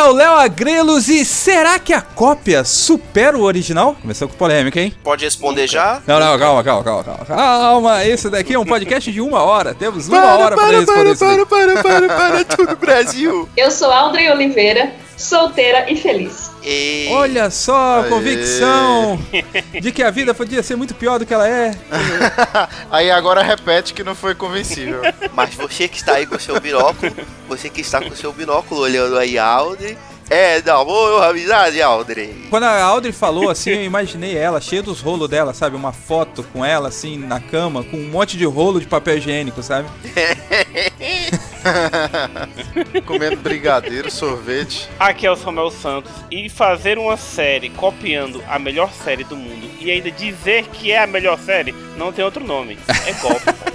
[0.00, 3.94] É o Léo Agrelos e será que a cópia supera o original?
[4.00, 4.94] Começou com polêmica, hein?
[5.04, 6.00] Pode responder já?
[6.06, 7.24] Não, não, calma, calma, calma, calma.
[7.26, 9.74] Calma, esse daqui é um podcast de uma hora.
[9.74, 11.44] Temos uma hora pra responder isso daí.
[11.44, 13.46] para, para, para, tudo Brasil.
[13.54, 14.90] Eu sou Aldrin Oliveira,
[15.20, 16.50] solteira e feliz.
[16.62, 17.08] E...
[17.12, 18.08] Olha só a Aê.
[18.08, 19.18] convicção
[19.80, 21.72] de que a vida podia ser muito pior do que ela é.
[22.90, 25.02] Aí agora repete que não foi convencível.
[25.32, 27.12] Mas você que está aí com o seu binóculo,
[27.48, 29.96] você que está com o seu binóculo olhando aí a Audrey,
[30.30, 32.46] é da amor, amizade, Audrey.
[32.48, 35.74] Quando a Audrey falou assim, eu imaginei ela cheia dos rolos dela, sabe?
[35.74, 39.60] Uma foto com ela assim na cama, com um monte de rolo de papel higiênico,
[39.60, 39.88] sabe?
[43.06, 44.88] Comendo brigadeiro, sorvete.
[44.98, 49.70] Aqui é o Samuel Santos e fazer uma série copiando a melhor série do mundo
[49.80, 52.78] e ainda dizer que é a melhor série não tem outro nome.
[53.06, 53.44] É golpe.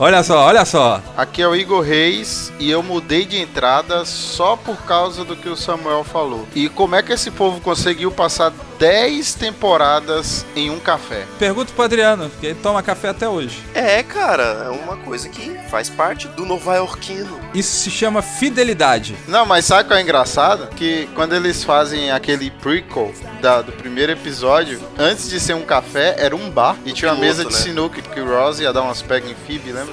[0.00, 1.02] Olha só, olha só.
[1.16, 5.48] Aqui é o Igor Reis e eu mudei de entrada só por causa do que
[5.48, 6.46] o Samuel falou.
[6.54, 11.26] E como é que esse povo conseguiu passar 10 temporadas em um café?
[11.36, 13.60] Pergunta pro Adriano, que ele toma café até hoje.
[13.74, 17.36] É, cara, é uma coisa que faz parte do nova-iorquino.
[17.52, 19.16] Isso se chama fidelidade.
[19.26, 20.68] Não, mas sabe o que é engraçado?
[20.76, 23.12] Que quando eles fazem aquele prequel
[23.42, 26.76] da- do primeiro episódio, antes de ser um café, era um bar.
[26.86, 27.58] E tinha uma mesa de né?
[27.58, 29.87] sinuca que o Ross ia dar umas pegas em Phoebe, lembra?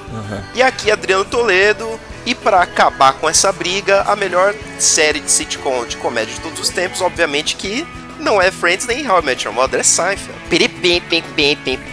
[0.53, 1.99] E aqui Adriano Toledo.
[2.25, 6.59] E pra acabar com essa briga, a melhor série de sitcom de comédia de todos
[6.59, 7.85] os tempos, obviamente que
[8.19, 10.39] não é Friends nem How I Met Your Mother, é Seinfeld.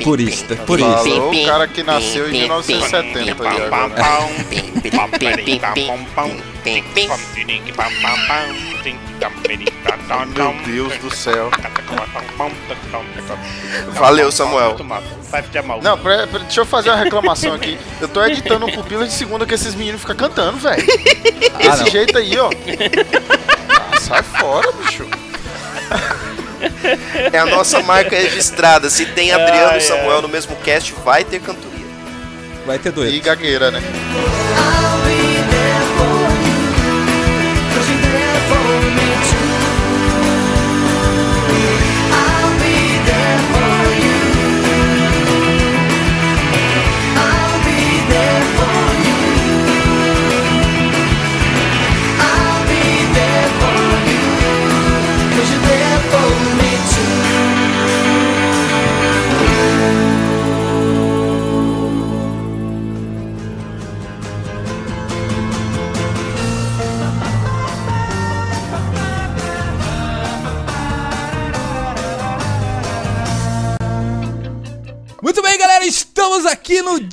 [0.04, 0.92] Purista, purista.
[0.98, 3.90] Falou Pim, o cara que nasceu em pim, 1970 pim, aí pim, agora.
[4.48, 7.08] pim, pim, pim, pim, pim, pim, pim, pim.
[10.34, 11.50] Meu Deus do céu.
[13.94, 14.76] Valeu, Samuel.
[14.78, 15.82] É.
[15.82, 17.78] Não, pera- pera, deixa eu fazer uma reclamação aqui.
[18.00, 20.84] Eu tô editando um pupila de segunda que esses meninos ficam cantando, velho.
[21.58, 21.90] Desse não.
[21.90, 22.50] jeito aí, ó.
[23.68, 25.06] Ah, sai fora, bicho.
[27.32, 28.88] É a nossa marca registrada.
[28.90, 31.72] Se tem Adriano e Samuel no mesmo cast, vai ter cantoria.
[32.66, 33.24] Vai ter E doido.
[33.24, 33.82] gagueira, né?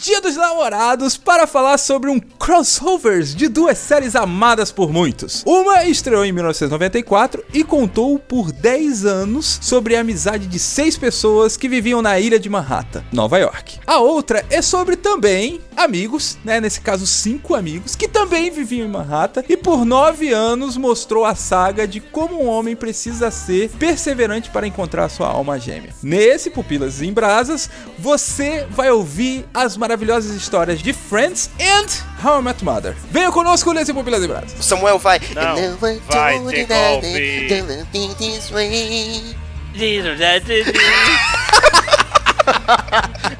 [0.09, 0.35] Dia dos
[0.69, 5.41] Namorados para falar sobre um crossovers de duas séries amadas por muitos.
[5.43, 11.57] Uma estreou em 1994 e contou por 10 anos sobre a amizade de seis pessoas
[11.57, 13.79] que viviam na ilha de Manhattan, Nova York.
[13.87, 18.91] A outra é sobre também amigos, né, nesse caso cinco amigos, que também viviam em
[18.91, 24.51] Manhattan e por nove anos mostrou a saga de como um homem precisa ser perseverante
[24.51, 25.95] para encontrar sua alma gêmea.
[26.03, 31.87] Nesse Pupilas em Brasas, você vai ouvir as maravilhosas histórias de Friends and
[32.23, 32.95] How I Met Mother.
[33.11, 34.53] Venha conosco nesse Pupilas em Brasas.
[34.59, 35.19] O Samuel vai.
[35.33, 37.47] Não, vai ter golpe.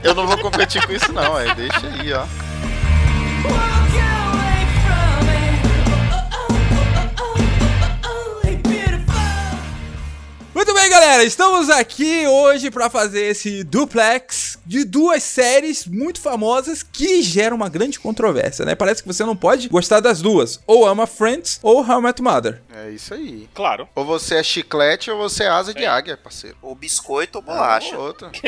[0.04, 1.54] Eu não vou competir com isso, não, é.
[1.56, 2.26] Deixa aí, ó.
[10.82, 17.22] Bem, galera, estamos aqui hoje para fazer esse duplex de duas séries muito famosas que
[17.22, 18.76] geram uma grande controvérsia, né?
[18.76, 22.22] Parece que você não pode gostar das duas, ou ama Friends ou How I Met
[22.22, 22.62] Mother.
[22.74, 23.50] É isso aí.
[23.54, 23.90] Claro.
[23.94, 26.56] Ou você é chiclete ou você é asa de águia, parceiro.
[26.62, 27.98] Ou biscoito ou bolacha.
[27.98, 28.32] Ou outra.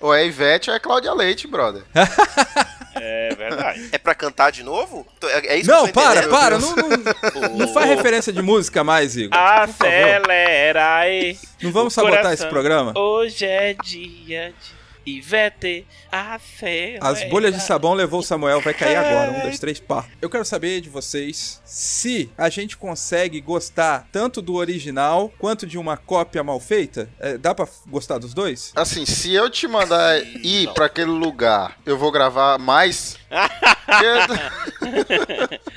[0.00, 1.84] ou é Ivete ou é Cláudia Leite, brother.
[3.00, 3.88] É verdade.
[3.92, 5.06] É pra cantar de novo?
[5.22, 6.30] É, é isso que eu Não, para, entendendo?
[6.30, 9.38] para, não, não, não faz referência de música mais, Igor.
[9.38, 11.38] Acelera aí.
[11.62, 12.34] Não vamos sabotar coração.
[12.34, 12.92] esse programa?
[12.98, 14.77] Hoje é dia de
[15.16, 16.98] Ivete, a fé.
[17.00, 19.32] As bolhas de sabão levou o Samuel, vai cair agora.
[19.32, 20.04] Um, dois, três, pá.
[20.20, 25.78] Eu quero saber de vocês se a gente consegue gostar tanto do original quanto de
[25.78, 27.08] uma cópia mal feita.
[27.18, 28.72] É, dá pra gostar dos dois?
[28.76, 33.16] Assim, se eu te mandar ir pra aquele lugar, eu vou gravar mais.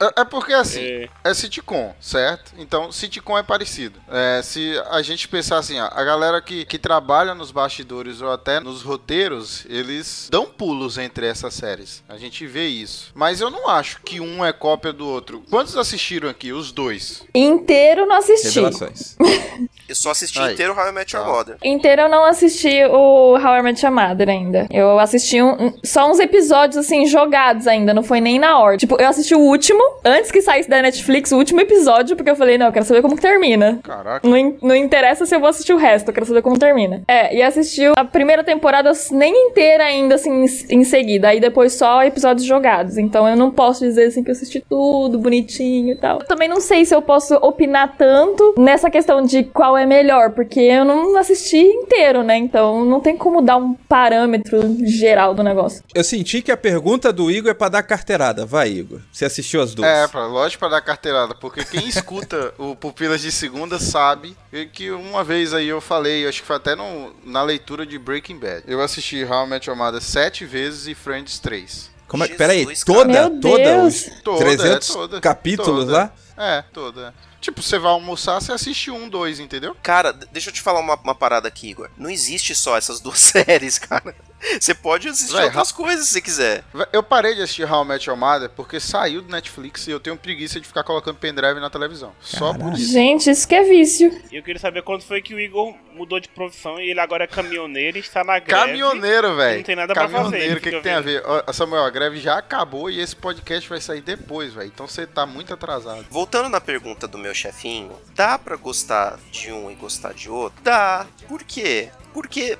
[0.00, 1.08] É, é porque assim, É.
[1.24, 2.52] é sitcom, certo?
[2.58, 4.00] Então, sitcom é parecido.
[4.10, 8.30] É, se a gente pensar assim, ó, a galera que, que trabalha nos bastidores ou
[8.32, 12.02] até nos roteiros, eles dão pulos entre essas séries.
[12.08, 13.10] A gente vê isso.
[13.14, 15.42] Mas eu não acho que um é cópia do outro.
[15.48, 16.52] Quantos assistiram aqui?
[16.52, 17.24] Os dois.
[17.34, 18.58] Inteiro não assisti.
[19.88, 20.52] Eu só assisti Aí.
[20.52, 21.32] inteiro How I Met Your Tá.
[21.32, 21.56] Mother.
[21.64, 24.66] Inteiro eu não assisti o How I Met Your Mother ainda.
[24.70, 27.94] Eu assisti um- um- só uns episódios, assim, jogados ainda.
[27.94, 28.78] Não foi nem na ordem.
[28.78, 32.36] Tipo, eu assisti o último, antes que saísse da Netflix, o último episódio, porque eu
[32.36, 33.78] falei, não, eu quero saber como termina.
[33.82, 34.26] Caraca.
[34.28, 37.02] Não, in- não interessa se eu vou assistir o resto, eu quero saber como termina.
[37.08, 40.46] É, e assisti a primeira temporada nem inteira ainda, assim, em,
[40.80, 41.28] em seguida.
[41.28, 42.98] Aí depois só episódios jogados.
[42.98, 46.18] Então eu não posso dizer, assim, que eu assisti tudo bonitinho e tal.
[46.20, 50.30] Eu também não sei se eu posso opinar tanto nessa questão de qual é melhor,
[50.32, 52.36] porque eu não assisti inteiro, né?
[52.36, 55.82] Então não tem como dar um parâmetro geral do negócio.
[55.94, 58.44] Eu senti que a pergunta do Igor é pra dar carteirada.
[58.44, 59.00] Vai, Igor.
[59.12, 59.88] Você assistiu as duas?
[59.88, 64.36] É, pra, lógico pra dar carteirada, porque quem escuta o Pupilas de Segunda sabe
[64.72, 68.38] que uma vez aí eu falei, acho que foi até no- na leitura de Breaking
[68.38, 68.64] Bad.
[68.66, 71.90] Eu assisti How I Met Your Mother sete vezes e Friends três.
[72.06, 75.92] Como é, Jesus, peraí, toda, toda os Toda, 300 é, toda, capítulos toda.
[75.92, 76.12] lá?
[76.38, 77.14] É, toda.
[77.40, 79.76] Tipo, você vai almoçar, você assiste um, dois, entendeu?
[79.82, 81.88] Cara, deixa eu te falar uma, uma parada aqui, Igor.
[81.96, 84.14] Não existe só essas duas séries, cara.
[84.60, 86.64] Você pode assistir Véi, outras coisas se você quiser.
[86.92, 90.00] Eu parei de assistir How I Met Your Mother porque saiu do Netflix e eu
[90.00, 92.12] tenho preguiça de ficar colocando pendrive na televisão.
[92.20, 92.92] Só por isso.
[92.92, 94.10] Gente, isso que é vício.
[94.30, 97.24] E eu queria saber quando foi que o Igor mudou de profissão e ele agora
[97.24, 98.66] é caminhoneiro e está na greve.
[98.66, 99.56] Caminhoneiro, velho.
[99.58, 101.22] Não tem nada pra fazer, Caminhoneiro, ele o que, que tem a ver?
[101.24, 104.68] Ó, Samuel, a greve já acabou e esse podcast vai sair depois, velho.
[104.68, 106.06] Então você tá muito atrasado.
[106.10, 110.62] Voltando na pergunta do meu chefinho, dá pra gostar de um e gostar de outro?
[110.62, 111.06] Dá.
[111.26, 111.90] Por quê?
[112.12, 112.56] Porque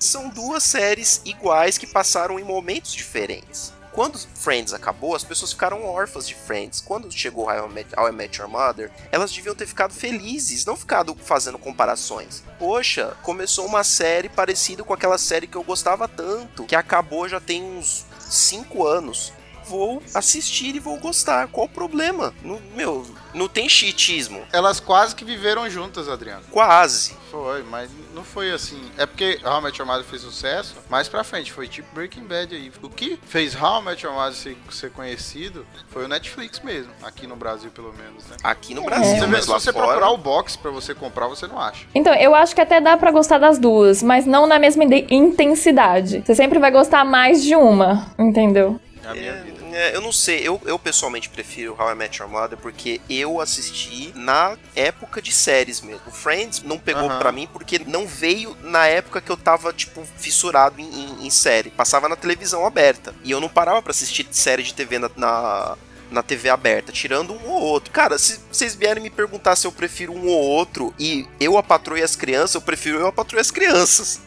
[0.00, 3.72] são duas séries iguais que passaram em momentos diferentes.
[3.92, 6.80] Quando Friends acabou, as pessoas ficaram órfãs de Friends.
[6.80, 10.64] Quando chegou How I Met, How I Met Your Mother, elas deviam ter ficado felizes,
[10.64, 12.42] não ficado fazendo comparações.
[12.58, 17.40] Poxa, começou uma série parecida com aquela série que eu gostava tanto, que acabou já
[17.40, 19.32] tem uns 5 anos.
[19.70, 21.46] Vou assistir e vou gostar.
[21.46, 22.34] Qual o problema?
[22.42, 24.42] No, meu, não tem chiitismo.
[24.52, 26.42] Elas quase que viveram juntas, Adriano.
[26.50, 27.14] Quase.
[27.30, 28.82] Foi, mas não foi assim.
[28.98, 32.24] É porque How I Met Your Mother fez sucesso, mais pra frente, foi tipo Breaking
[32.24, 32.72] Bad aí.
[32.82, 36.90] O que fez How I Met Your Mother ser, ser conhecido foi o Netflix mesmo,
[37.04, 38.36] aqui no Brasil pelo menos, né?
[38.42, 38.86] Aqui no É.
[38.86, 39.86] Brasil, Você vê, mas se você fora...
[39.86, 41.86] procurar o box pra você comprar, você não acha.
[41.94, 46.24] Então, eu acho que até dá pra gostar das duas, mas não na mesma intensidade.
[46.26, 48.80] Você sempre vai gostar mais de uma, entendeu?
[49.04, 49.59] É a minha vida.
[49.80, 53.40] É, eu não sei, eu, eu pessoalmente prefiro How I Met Your Mother porque eu
[53.40, 56.10] assisti na época de séries mesmo.
[56.12, 57.18] Friends não pegou Aham.
[57.18, 61.30] pra mim porque não veio na época que eu tava, tipo, fissurado em, em- em
[61.30, 61.70] série.
[61.70, 63.14] Passava na televisão aberta.
[63.24, 65.78] E eu não parava pra assistir série de TV na, na,
[66.10, 67.90] na TV aberta, tirando um ou outro.
[67.90, 71.62] Cara, se vocês vierem me perguntar se eu prefiro um ou outro e eu a
[71.62, 74.20] patroa e as crianças, eu prefiro eu a patroa e as crianças.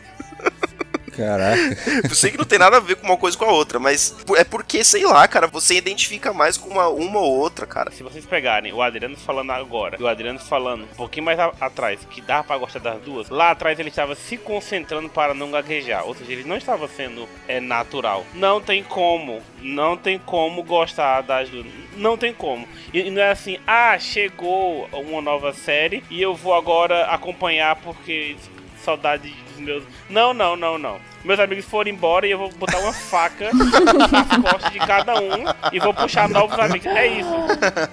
[1.16, 1.78] Caraca.
[2.10, 4.16] Eu sei que não tem nada a ver com uma coisa com a outra, mas
[4.36, 7.92] é porque, sei lá, cara, você identifica mais com uma, uma ou outra, cara.
[7.92, 11.54] Se vocês pegarem o Adriano falando agora e o Adriano falando um pouquinho mais a-
[11.62, 15.52] atrás, que dá pra gostar das duas, lá atrás ele estava se concentrando para não
[15.52, 16.06] gaguejar.
[16.06, 18.26] Ou seja, ele não estava sendo é, natural.
[18.34, 19.42] Não tem como.
[19.62, 21.66] Não tem como gostar das duas.
[21.96, 22.68] Não tem como.
[22.94, 27.76] E, e não é assim, ah, chegou uma nova série e eu vou agora acompanhar
[27.78, 28.36] porque
[28.84, 29.84] saudade dos meus.
[30.10, 30.98] Não, não, não, não.
[31.24, 35.46] Meus amigos foram embora e eu vou botar uma faca nas costas de cada um
[35.72, 36.86] e vou puxar novos amigos.
[36.88, 37.30] É isso.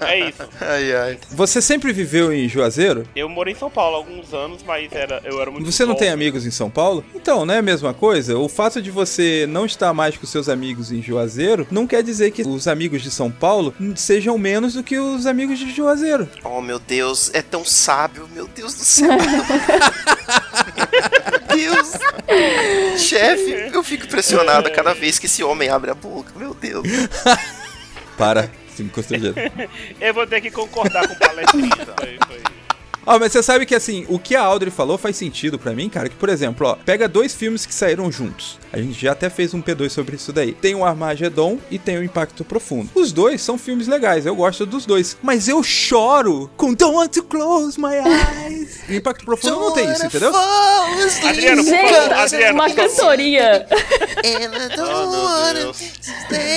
[0.00, 0.48] É isso.
[0.60, 1.18] Ai, ai.
[1.30, 3.06] Você sempre viveu em Juazeiro?
[3.14, 5.94] Eu morei em São Paulo há alguns anos, mas era, eu era muito Você não
[5.94, 6.14] tem novo.
[6.20, 7.04] amigos em São Paulo?
[7.14, 8.36] Então, não é a mesma coisa?
[8.36, 12.32] O fato de você não estar mais com seus amigos em Juazeiro não quer dizer
[12.32, 16.28] que os amigos de São Paulo sejam menos do que os amigos de Juazeiro.
[16.42, 19.10] Oh, meu Deus, é tão sábio, meu Deus do céu.
[21.02, 23.00] meu Deus.
[23.00, 26.32] Chefe, eu fico impressionado cada vez que esse homem abre a boca.
[26.36, 26.86] Meu Deus.
[28.16, 29.34] Para, se me constrangendo.
[30.00, 31.94] Eu vou ter que concordar com o palestrista.
[31.98, 32.49] Foi- foi.
[33.06, 35.88] Ó, mas você sabe que assim, o que a Audrey falou faz sentido pra mim,
[35.88, 36.08] cara.
[36.08, 38.58] Que, por exemplo, ó, pega dois filmes que saíram juntos.
[38.72, 40.52] A gente já até fez um P2 sobre isso daí.
[40.52, 42.90] Tem o Armageddon e tem o Impacto Profundo.
[42.94, 45.16] Os dois são filmes legais, eu gosto dos dois.
[45.22, 48.80] Mas eu choro com Don't Want to Close My Eyes.
[48.88, 50.32] E Impacto Profundo não tem isso, entendeu?
[51.26, 53.66] Adriano, por favor, Adriano, uma cantoria.
[54.78, 55.72] Oh.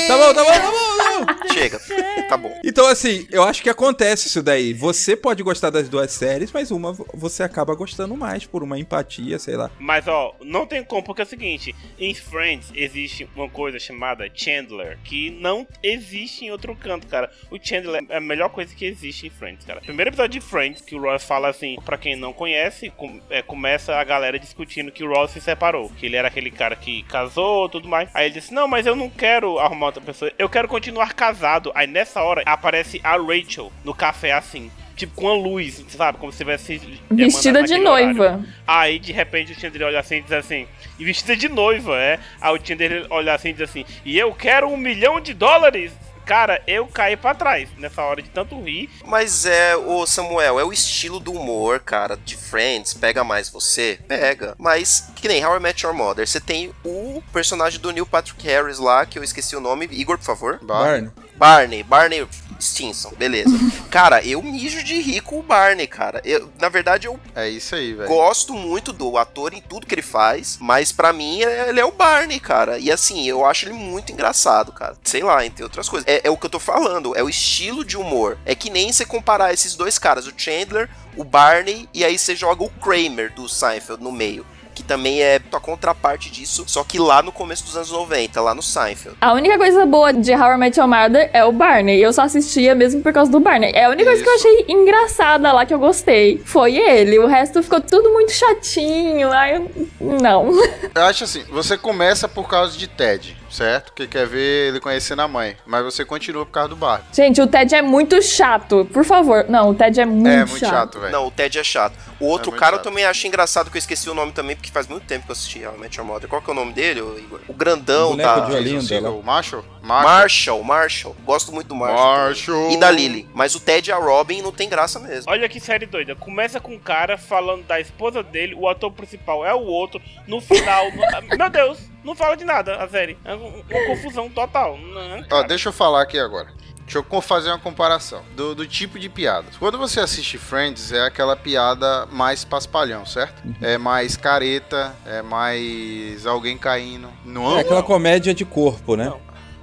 [0.08, 1.54] Tá bom, tá bom, tá bom, tá bom.
[1.54, 1.82] Chega.
[2.30, 2.60] Tá bom.
[2.64, 4.74] Então, assim, eu acho que acontece isso daí.
[4.74, 9.38] Você pode gostar das duas séries, mas uma você acaba gostando mais por uma empatia,
[9.38, 9.70] sei lá.
[9.80, 14.30] Mas ó, não tem como, porque é o seguinte: em Friends existe uma coisa chamada
[14.34, 17.32] Chandler, que não existe em outro canto, cara.
[17.52, 19.82] O Chandler é a melhor coisa que existe em Friends, cara.
[19.82, 23.42] Primeiro episódio de Friends, que o Ross fala assim, pra quem não conhece, com- é,
[23.42, 25.90] começa a galera discutindo que o Ross se separou.
[25.98, 28.10] Que ele era aquele cara que casou tudo mais.
[28.14, 31.72] Aí ele disse: Não, mas eu não quero arrumar outra pessoa, eu quero continuar casado.
[31.76, 34.72] Aí nessa hora aparece a Rachel no café assim.
[34.96, 36.18] Tipo, com a luz, sabe?
[36.20, 36.76] Como se tivesse.
[37.10, 38.14] é, Vestida de naquele horário.
[38.14, 38.46] noiva.
[38.68, 40.68] Aí de repente o Chandler olha assim e diz assim,
[41.00, 42.20] e vestida de noiva, é?
[42.40, 45.92] Aí o Chandler olha assim e diz assim, e eu quero um milhão de dólares!
[46.26, 48.90] Cara, eu caí pra trás nessa hora de tanto rir.
[49.06, 52.94] Mas é, o Samuel, é o estilo do humor, cara, de Friends.
[52.94, 54.00] Pega mais você?
[54.08, 54.56] Pega.
[54.58, 58.42] Mas, que nem How I Met Your Mother, você tem o personagem do Neil Patrick
[58.48, 59.90] Harris lá, que eu esqueci o nome.
[59.92, 60.60] Igor, por favor.
[60.64, 61.10] Barney.
[61.36, 62.26] Barney, Barney
[62.62, 63.50] Stinson, beleza.
[63.90, 66.22] cara, eu mijo de rir com o Barney, cara.
[66.24, 68.08] Eu, na verdade, eu É isso aí, velho.
[68.08, 71.86] gosto muito do ator em tudo que ele faz, mas pra mim é- ele é
[71.86, 72.78] o Barney, cara.
[72.80, 74.96] E assim, eu acho ele muito engraçado, cara.
[75.04, 76.08] Sei lá, entre outras coisas.
[76.08, 78.38] É, é o que eu tô falando, é o estilo de humor.
[78.46, 82.36] É que nem você comparar esses dois caras, o Chandler, o Barney, e aí você
[82.36, 84.46] joga o Kramer do Seinfeld no meio.
[84.74, 88.56] Que também é a contraparte disso, só que lá no começo dos anos 90, lá
[88.56, 89.18] no Seinfeld.
[89.22, 92.02] A única coisa boa de How I Met Your Mother é o Barney.
[92.02, 93.72] Eu só assistia mesmo por causa do Barney.
[93.74, 94.48] É a única coisa que eu Isso.
[94.48, 96.42] achei engraçada lá que eu gostei.
[96.46, 97.20] Foi ele.
[97.20, 99.32] O resto ficou tudo muito chatinho.
[99.32, 99.72] Ai, eu...
[100.00, 100.52] não.
[100.96, 103.94] Eu acho assim, você começa por causa de Ted, certo?
[103.94, 105.56] Que quer ver ele conhecendo a mãe.
[105.66, 107.06] Mas você continua por causa do Barney.
[107.14, 108.88] Gente, o Ted é muito chato.
[108.92, 109.46] Por favor.
[109.48, 110.70] Não, o Ted é muito, É muito chato.
[110.70, 111.12] chato, velho.
[111.12, 111.94] Não, o Ted é chato.
[112.20, 112.84] O outro É cara eu chato.
[112.86, 115.34] também achei engraçado, que eu esqueci o nome também, porque faz muito tempo que eu
[115.34, 116.28] assisti I Met Your Mother.
[116.30, 117.40] Qual que é o nome dele, Igor?
[117.48, 118.46] O grandão Boneco da...
[118.48, 119.64] de Olinda, o Marshall?
[119.82, 121.16] Marshall, Marshall.
[121.26, 122.06] Gosto muito do Marshall.
[122.06, 122.72] Marshall.
[122.72, 123.28] E da Lily.
[123.34, 125.30] Mas o Ted e a Robin não tem graça mesmo.
[125.32, 126.16] Olha que série doida.
[126.16, 130.02] Começa com um cara falando da esposa dele, o ator principal é o outro.
[130.28, 131.04] No final, no-
[131.38, 133.18] meu Deus, não fala de nada a série.
[133.24, 134.78] É um- uma confusão total.
[134.78, 135.48] Não, Ó, cara.
[135.48, 136.48] deixa eu falar aqui agora.
[136.86, 139.48] Deixa eu fazer uma comparação do, do tipo de piada.
[139.58, 143.42] Quando você assiste Friends, é aquela piada mais paspalhão, certo?
[143.62, 147.08] É mais careta, é mais alguém caindo.
[147.24, 149.12] Não É aquela comédia de corpo, né?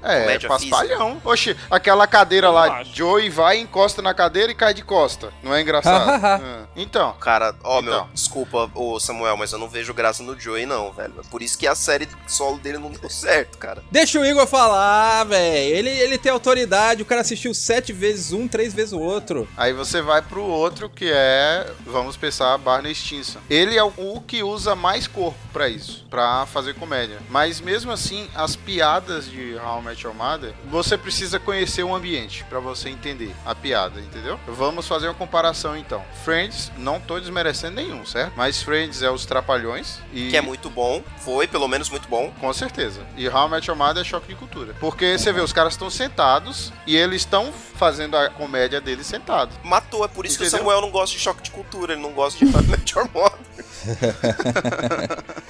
[0.02, 1.21] É, Comédia paspalhão.
[1.25, 2.95] Oxe, aquela cadeira Eu lá, acho.
[2.95, 5.33] Joey vai, encosta na cadeira e cai de costa.
[5.42, 6.11] Não é engraçado?
[6.25, 8.09] Ah, Então, Cara, ó, meu, Então.
[8.14, 11.14] desculpa, ô Samuel, mas eu não vejo graça no Joey, não, velho.
[11.19, 13.83] É Por isso que a série solo dele não deu certo, cara.
[13.90, 15.76] Deixa o Igor falar, velho.
[15.76, 17.02] Ele, ele tem autoridade.
[17.02, 19.47] O cara assistiu sete vezes um, três vezes o outro.
[19.57, 23.40] aí você vai pro outro que é, vamos pensar, Barney Stinson.
[23.49, 27.19] Ele é o- que usa mais corpo pra isso, pra fazer comédia.
[27.30, 32.44] Mas mesmo assim, as piadas de I Met Your Mother, você precisa conhecer o ambiente
[32.49, 34.38] pra você entender a piada, entendeu?
[34.47, 36.04] Vamos fazer uma comparação então.
[36.25, 38.32] Friends, não tô desmerecendo nenhum, certo?
[38.37, 41.02] Mas Friends é os trapalhões e Que é muito bom.
[41.18, 42.32] Foi, pelo menos, muito bom.
[42.38, 43.00] Com certeza.
[43.16, 44.75] E How I Met Your Mother é choque de cultura.
[44.78, 49.56] Porque você vê, os caras estão sentados e eles estão fazendo a comédia deles sentados.
[49.64, 50.61] Matou, é por isso que o Entendeu?
[50.61, 53.09] Samuel não gosta de choque de cultura, ele não gosta de How I Met Your
[53.12, 53.40] Mother.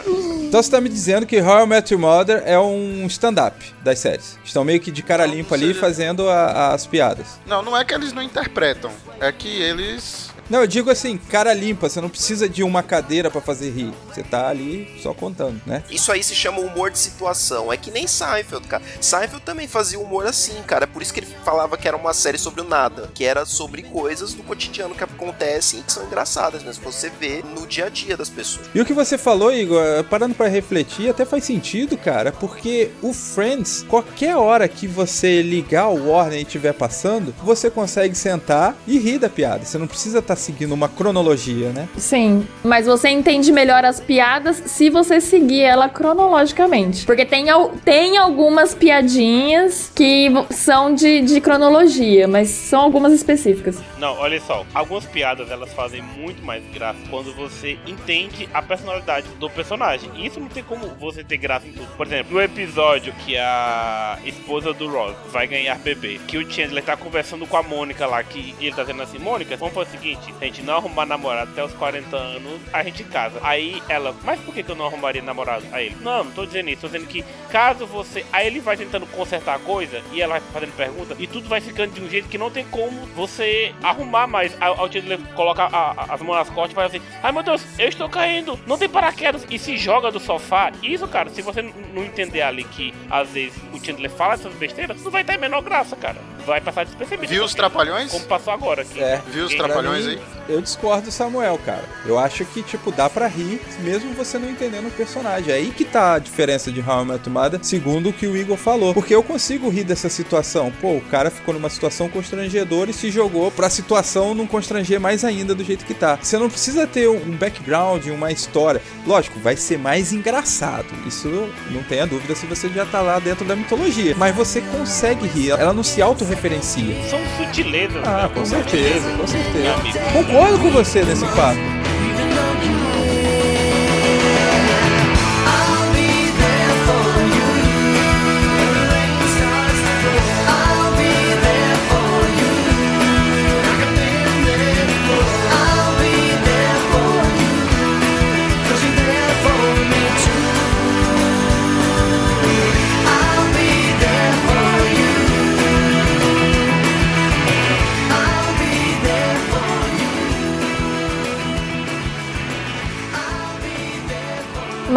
[0.51, 4.01] Então você tá me dizendo que How I Met Your Mother é um stand-up das
[4.01, 4.30] séries.
[4.45, 7.27] Estão meio que de cara limpa ali seja- fazendo a- as piadas.
[7.47, 8.91] Não, não é que eles não interpretam.
[9.21, 10.31] É que eles.
[10.51, 11.89] Não, eu digo assim, cara limpa.
[11.89, 13.93] Você não precisa de uma cadeira pra fazer rir.
[14.09, 15.85] Você tá ali só contando, né?
[15.89, 17.73] Isso aí se chama humor de situação.
[17.73, 18.83] É que nem Seinfeld, cara.
[19.01, 20.89] Seinfeld também fazia humor assim, cara.
[20.89, 23.09] Por isso que ele falava que era uma série sobre o nada.
[23.15, 27.45] Que era sobre coisas do cotidiano que acontecem e que são engraçadas, mas você vê
[27.55, 28.67] no dia a dia das pessoas.
[28.75, 33.13] E o que você falou, Igor, parando pra refletir, até faz sentido, cara, porque o
[33.13, 38.99] Friends, qualquer hora que você ligar o Warner e estiver passando, você consegue sentar e
[38.99, 39.65] rir da piada.
[39.65, 41.89] Você não precisa estar seguindo uma cronologia, né?
[41.97, 47.07] Sim, mas você entende melhor as piadas se você seguir ela cronologicamente.
[47.07, 47.47] Porque tem,
[47.85, 53.79] tem algumas piadinhas que são de, de cronologia, mas são algumas específicas.
[53.99, 54.65] Não, olha só.
[54.75, 60.11] Algumas piadas elas fazem muito mais graça quando você entende a personalidade do personagem.
[60.17, 61.89] E isso não tem como você ter graça em tudo.
[61.97, 66.51] Por exemplo, no episódio que a a esposa do Ross vai ganhar bebê, que o
[66.51, 69.89] Chandler tá conversando com a Mônica lá, que ele tá dizendo assim, Mônica, vamos fazer
[69.89, 73.39] o seguinte, se a gente não arrumar namorado até os 40 anos, a gente casa.
[73.43, 75.65] Aí ela, mas por que, que eu não arrumaria namorado?
[75.73, 78.25] Aí ele, não, não tô dizendo isso, tô dizendo que caso você.
[78.33, 81.61] Aí ele vai tentando consertar a coisa e ela vai fazendo pergunta e tudo vai
[81.61, 84.57] ficando de um jeito que não tem como você arrumar mais.
[84.61, 87.43] Aí o Chandler coloca a- a- as mãos nas costas e faz assim: Ai meu
[87.43, 89.47] Deus, eu estou caindo, não tem paraquedas.
[89.51, 90.73] E se joga do sofá.
[90.83, 95.03] Isso, cara, se você não entender ali que às vezes o Chandler fala essas besteiras,
[95.03, 96.17] não vai ter a menor graça, cara.
[96.51, 97.33] Vai passar despercebido.
[97.33, 98.11] Viu os trapalhões?
[98.11, 99.01] Como passou agora aqui.
[99.01, 99.23] É.
[99.29, 100.40] Viu os trapalhões mim, aí?
[100.51, 101.85] Eu discordo do Samuel, cara.
[102.05, 105.53] Eu acho que, tipo, dá pra rir, mesmo você não entendendo o personagem.
[105.53, 108.37] É aí que tá a diferença de How I Met Mother, segundo o que o
[108.37, 108.93] Igor falou.
[108.93, 110.73] Porque eu consigo rir dessa situação.
[110.81, 115.25] Pô, o cara ficou numa situação constrangedora e se jogou pra situação não constranger mais
[115.25, 116.19] ainda do jeito que tá.
[116.21, 118.83] Você não precisa ter um background, uma história.
[119.07, 120.87] Lógico, vai ser mais engraçado.
[121.07, 121.29] Isso
[121.71, 124.15] não tenha dúvida se você já tá lá dentro da mitologia.
[124.17, 125.51] Mas você consegue rir.
[125.51, 126.97] Ela não se autorreferencia.
[127.09, 128.03] São sutilezas.
[128.07, 128.31] Ah, né?
[128.35, 129.75] com certeza, com Meu certeza.
[129.75, 129.99] amigo.
[130.41, 131.80] Concordo com você nesse papo.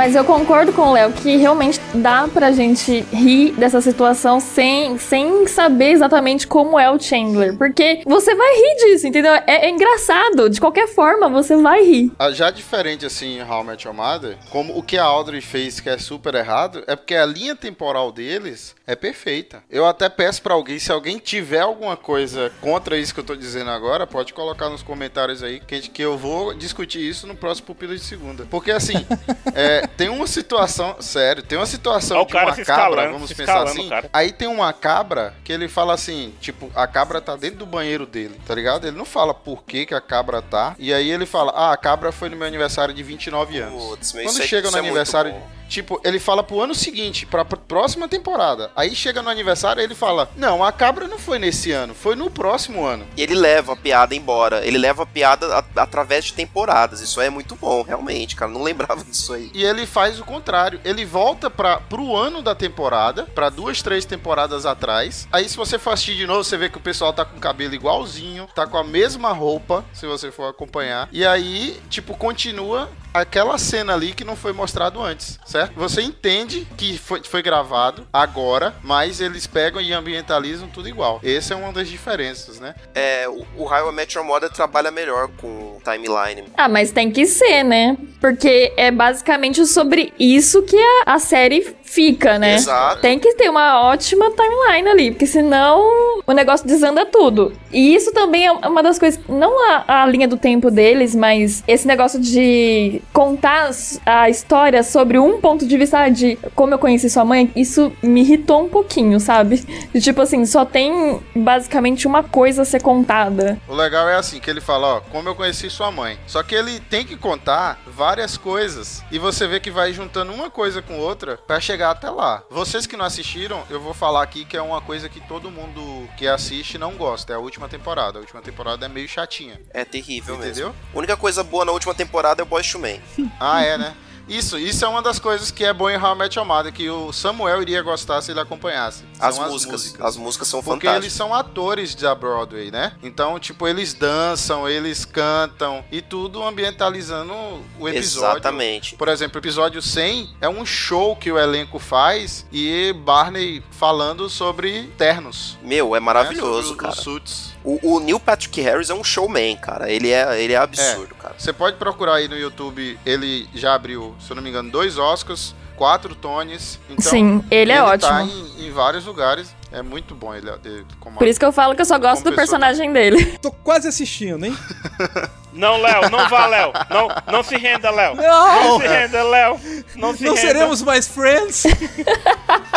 [0.03, 4.97] Mas eu concordo com o Léo que realmente dá pra gente rir dessa situação sem,
[4.97, 7.57] sem saber exatamente como é o Chandler.
[7.57, 9.31] Porque você vai rir disso, entendeu?
[9.33, 10.49] É, é engraçado.
[10.49, 12.11] De qualquer forma, você vai rir.
[12.19, 15.39] Ah, Já diferente assim em How I Met Your Mother, como o que a Audrey
[15.39, 19.63] fez que é super errado, é porque a linha temporal deles é perfeita.
[19.69, 23.37] Eu até peço pra alguém, se alguém tiver alguma coisa contra isso que eu tô
[23.37, 27.67] dizendo agora, pode colocar nos comentários aí, que, que eu vou discutir isso no próximo
[27.67, 28.45] Pupilo de Segunda.
[28.49, 29.05] Porque assim,
[29.55, 33.11] é, tem uma situação, sério, tem uma situação Ó o de cara uma se cabra,
[33.11, 34.09] vamos se pensar assim, cara.
[34.11, 38.05] Aí tem uma cabra que ele fala assim, tipo, a cabra tá dentro do banheiro
[38.05, 38.87] dele, tá ligado?
[38.87, 40.75] Ele não fala por que, que a cabra tá.
[40.77, 43.83] E aí ele fala, ah, a cabra foi no meu aniversário de 29 anos.
[43.83, 45.33] Putz, Quando é- chega no é aniversário.
[45.73, 48.71] Tipo, ele fala pro ano seguinte, pra pr- próxima temporada.
[48.75, 52.29] Aí chega no aniversário ele fala, não, a cabra não foi nesse ano, foi no
[52.29, 53.05] próximo ano.
[53.17, 54.65] E ele leva a piada embora.
[54.65, 57.01] Ele leva a piada a- através de temporadas.
[57.01, 58.51] Isso é muito bom, realmente, cara.
[58.51, 59.49] Não lembrava disso aí.
[59.53, 60.79] E ele faz o contrário.
[60.85, 65.27] Ele volta para pro ano da temporada, pra duas, três temporadas atrás.
[65.31, 67.39] Aí se você for assistir de novo, você vê que o pessoal tá com o
[67.39, 71.09] cabelo igualzinho, tá com a mesma roupa, se você for acompanhar.
[71.11, 75.73] E aí, tipo, continua aquela cena ali que não foi mostrado antes, certo?
[75.75, 81.19] Você entende que foi, foi gravado agora, mas eles pegam e ambientalizam tudo igual.
[81.23, 82.73] Essa é uma das diferenças, né?
[82.95, 86.45] É, o, o How I Met Your Mother trabalha melhor com timeline.
[86.57, 87.95] Ah, mas tem que ser, né?
[88.19, 92.55] Porque é basicamente sobre isso que a, a série fica, né?
[92.55, 93.01] Exato.
[93.01, 97.53] Tem que ter uma ótima timeline ali, porque senão o negócio desanda tudo.
[97.71, 101.63] E isso também é uma das coisas, não a, a linha do tempo deles, mas
[101.67, 103.69] esse negócio de contar
[104.05, 108.21] a história sobre um ponto de vista de como eu conheci sua mãe, isso me
[108.21, 109.57] irritou um pouquinho, sabe?
[109.93, 113.59] De tipo assim, só tem basicamente uma coisa a ser contada.
[113.67, 116.17] O legal é assim, que ele fala, ó, como eu conheci sua mãe.
[116.27, 120.49] Só que ele tem que contar várias coisas e você vê que vai juntando uma
[120.49, 122.43] coisa com outra pra chegar até lá.
[122.49, 126.07] Vocês que não assistiram, eu vou falar aqui que é uma coisa que todo mundo
[126.17, 128.19] que assiste não gosta, é a última temporada.
[128.19, 129.59] A última temporada é meio chatinha.
[129.71, 130.67] É terrível Entendeu?
[130.67, 130.75] mesmo.
[130.93, 132.79] A única coisa boa na última temporada é o Boys to
[133.17, 133.31] Men.
[133.39, 133.93] Ah, é, né?
[134.27, 136.71] Isso, isso é uma das coisas que é bom em How I Met Your Mother,
[136.71, 139.03] que o Samuel iria gostar se ele acompanhasse.
[139.19, 141.03] As São músicas, as músicas são Porque fantásticas.
[141.03, 142.93] eles são atores da Broadway, né?
[143.03, 147.33] Então, tipo, eles dançam, eles cantam e tudo ambientalizando
[147.77, 148.29] o episódio.
[148.37, 148.95] Exatamente.
[148.95, 154.29] Por exemplo, o episódio 100 é um show que o elenco faz e Barney falando
[154.29, 155.57] sobre ternos.
[155.61, 156.05] Meu, é né?
[156.05, 156.93] maravilhoso, Sobre cara.
[156.93, 157.52] Os suits.
[157.63, 159.89] O, o Neil Patrick Harris é um showman, cara.
[159.89, 161.35] Ele é, ele é absurdo, cara.
[161.37, 164.97] Você pode procurar aí no YouTube, ele já abriu, se eu não me engano, dois
[164.97, 166.79] Oscars, quatro Tonys.
[166.89, 168.09] Então, Sim, ele é ótimo.
[168.09, 169.53] tá em, em vários lugares.
[169.71, 172.23] É muito bom ele, ele como Por isso que eu falo que eu só gosto
[172.23, 173.37] do personagem dele.
[173.41, 174.55] Tô quase assistindo, hein?
[175.53, 176.73] Não, Léo, não vá, Léo.
[176.89, 178.15] Não, não se renda, Léo.
[178.15, 178.63] Não!
[178.63, 179.59] Não se renda, Léo.
[179.95, 180.47] Não se Não renda.
[180.47, 181.63] seremos mais friends?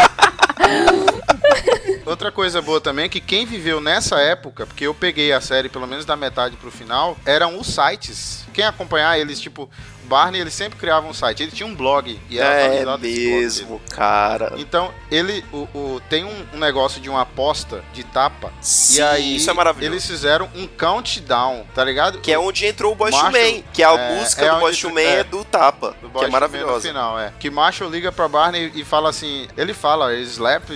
[2.05, 5.69] Outra coisa boa também é que quem viveu nessa época, porque eu peguei a série
[5.69, 8.45] pelo menos da metade pro final, eram os sites.
[8.53, 9.69] Quem acompanhar eles, tipo,
[10.07, 11.43] Barney ele sempre criava um site.
[11.43, 14.55] Ele tinha um blog e era É mesmo, cara.
[14.57, 18.53] Então, ele o, o- tem um, um negócio de uma aposta de tapa.
[18.61, 19.93] Sim, e aí isso é maravilhoso.
[19.93, 22.19] eles fizeram um countdown, tá ligado?
[22.21, 25.01] Que é onde entrou o Marshall- Man, que a é, música é do to Man
[25.01, 25.19] é.
[25.21, 26.75] é do Tapa, do que é maravilhosa.
[26.75, 27.33] No final, é.
[27.39, 30.71] Que Marshall liga pra Barney e fala assim, ele fala, slap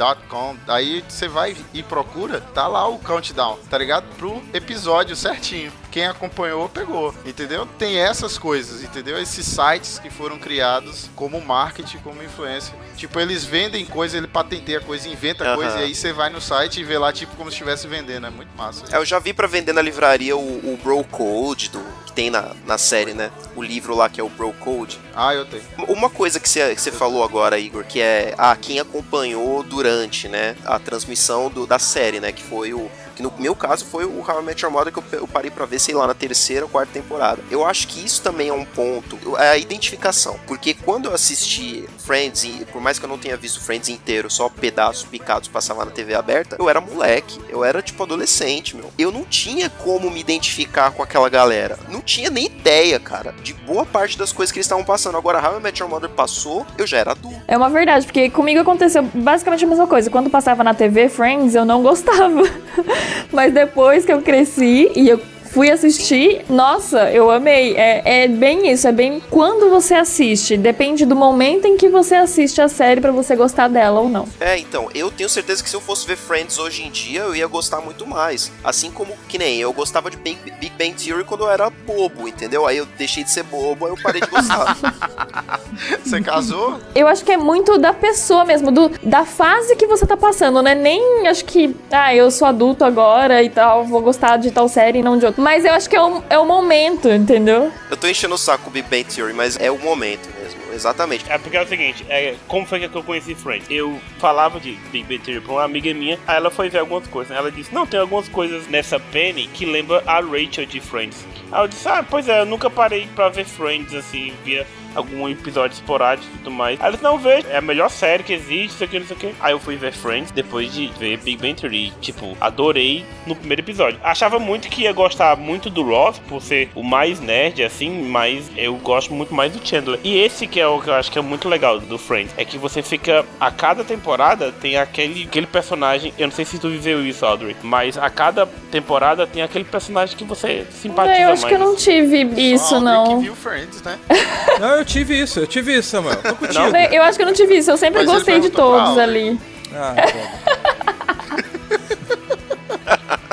[0.00, 4.06] countdown.com, aí você vai e procura, tá lá o countdown, tá ligado?
[4.16, 5.70] Pro episódio certinho.
[5.90, 7.66] Quem acompanhou, pegou, entendeu?
[7.78, 9.20] Tem essas coisas, entendeu?
[9.20, 12.74] Esses sites que foram criados como marketing, como influência.
[12.96, 15.56] Tipo, eles vendem coisa, ele patenteia coisa, inventa Aham.
[15.56, 18.26] coisa, e aí você vai no site e vê lá, tipo, como se estivesse vendendo.
[18.26, 18.84] É muito massa.
[18.90, 22.28] É, eu já vi pra vender na livraria o, o Bro Code, do, que tem
[22.30, 23.30] na, na série, né?
[23.56, 24.98] O livro lá que é o Bro Code.
[25.14, 25.62] Ah, eu tenho.
[25.88, 30.28] Uma coisa que você que você falou agora, Igor, que é ah, quem acompanhou durante,
[30.28, 34.04] né, a transmissão do- da série, né, que foi o que no meu caso foi
[34.04, 36.64] o How I Met Your Mother que eu, parei pra ver, sei lá, na terceira
[36.64, 37.42] ou quarta temporada.
[37.50, 41.88] Eu acho que isso também é um ponto, é a identificação, porque quando eu assisti
[41.98, 45.84] Friends, e por mais que eu não tenha visto Friends inteiro, só pedaços picados passavam
[45.84, 48.90] na TV aberta, eu era moleque, eu era tipo adolescente, meu.
[48.98, 51.78] Eu não tinha como me identificar com aquela galera.
[51.88, 55.16] Não tinha nem ideia, cara, de boa parte das coisas que eles estavam passando.
[55.16, 57.40] Agora, How I Met Your Mother passou, eu já era adulto.
[57.46, 60.10] É uma verdade, porque comigo aconteceu basicamente a mesma coisa.
[60.10, 62.42] Quando passava na TV Friends, eu não gostava.
[63.32, 67.76] Mas depois que eu cresci e eu fui assistir, nossa, eu amei.
[67.76, 70.56] É, é bem isso, é bem quando você assiste.
[70.56, 74.28] Depende do momento em que você assiste a série pra você gostar dela ou não.
[74.38, 77.34] É, então, eu tenho certeza que se eu fosse ver Friends hoje em dia, eu
[77.34, 78.50] ia gostar muito mais.
[78.62, 82.28] Assim como, que nem eu gostava de Big, Big Bang Theory quando eu era bobo,
[82.28, 82.66] entendeu?
[82.66, 84.76] Aí eu deixei de ser bobo, aí eu parei de gostar.
[86.04, 86.78] Você casou?
[86.94, 90.62] Eu acho que é muito da pessoa mesmo, do, da fase que você tá passando,
[90.62, 90.74] né?
[90.74, 94.98] Nem acho que, ah, eu sou adulto agora e tal, vou gostar de tal série
[94.98, 95.39] e não de outra.
[95.40, 97.72] Mas eu acho que é o, é o momento, entendeu?
[97.90, 101.24] eu tô enchendo o saco com Big Bang Theory, mas é o momento mesmo, exatamente.
[101.30, 103.66] É porque é o seguinte, é, como foi que eu conheci Friends?
[103.70, 107.06] Eu falava de Big Bang Theory pra uma amiga minha, aí ela foi ver algumas
[107.06, 107.34] coisas.
[107.34, 111.24] Ela disse, não, tem algumas coisas nessa Penny que lembra a Rachel de Friends.
[111.50, 115.28] Aí eu disse, ah, pois é, eu nunca parei pra ver Friends, assim, via algum
[115.28, 116.80] episódio esporádico e tudo mais.
[116.80, 119.20] Aí disse, não, vejo, é a melhor série que existe, isso aqui, não sei o
[119.20, 119.34] que.
[119.40, 121.86] Aí eu fui ver Friends depois de ver Big Bang Theory.
[121.88, 123.98] e, Tipo, adorei no primeiro episódio.
[124.02, 128.50] Achava muito que ia gostar muito do Ross, por ser o mais nerd, assim, mas
[128.56, 129.98] eu gosto muito mais do Chandler.
[130.02, 132.44] E esse que é o que eu acho que é muito legal do Friends, é
[132.44, 136.68] que você fica, a cada temporada tem aquele, aquele personagem, eu não sei se tu
[136.68, 141.32] viveu isso, Audrey, mas a cada temporada tem aquele personagem que você simpatiza É, eu
[141.32, 141.56] acho mais.
[141.56, 142.22] que eu não tive
[142.52, 143.18] isso, Só não.
[143.18, 143.98] que viu Friends, né?
[144.60, 146.16] Não, eu tive isso, eu tive isso, Samuel.
[146.16, 146.76] Tô contigo.
[146.90, 149.38] Eu acho que eu não tive isso, eu sempre Mas gostei de todos ali.
[149.72, 149.94] Ah.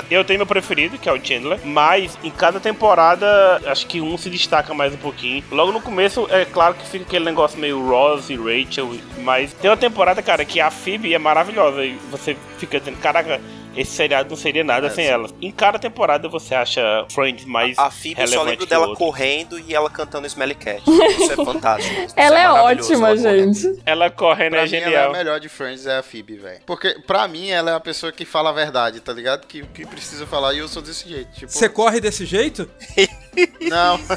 [0.09, 4.17] Eu tenho meu preferido, que é o Chandler, mas em cada temporada acho que um
[4.17, 5.43] se destaca mais um pouquinho.
[5.51, 9.69] Logo no começo, é claro que fica aquele negócio meio Ross e Rachel, mas tem
[9.69, 13.41] uma temporada, cara, que a Phoebe é maravilhosa e você fica dizendo, caraca,
[13.77, 15.11] esse seriado não seria nada É, sem sim.
[15.11, 15.29] ela.
[15.41, 19.03] Em cada temporada você acha Friends mais A Phoebe eu só lembro dela outro.
[19.05, 20.81] correndo e ela cantando Smelly Cat.
[20.87, 22.01] Isso é fantástico.
[22.01, 23.53] Isso Ela é maravilhoso, ótima, ela correndo.
[23.53, 23.81] gente.
[23.85, 25.09] Ela correndo Pra é mim, ela é genial.
[25.09, 26.59] a melhor de Friends, é a Phoebe, velho.
[26.65, 29.45] Porque, pra mim, ela é a pessoa que fala a verdade, tá ligado?
[29.47, 31.31] Que, que precisa falar e eu sou desse jeito.
[31.33, 32.69] Tipo, Você corre desse jeito?
[33.69, 33.99] não.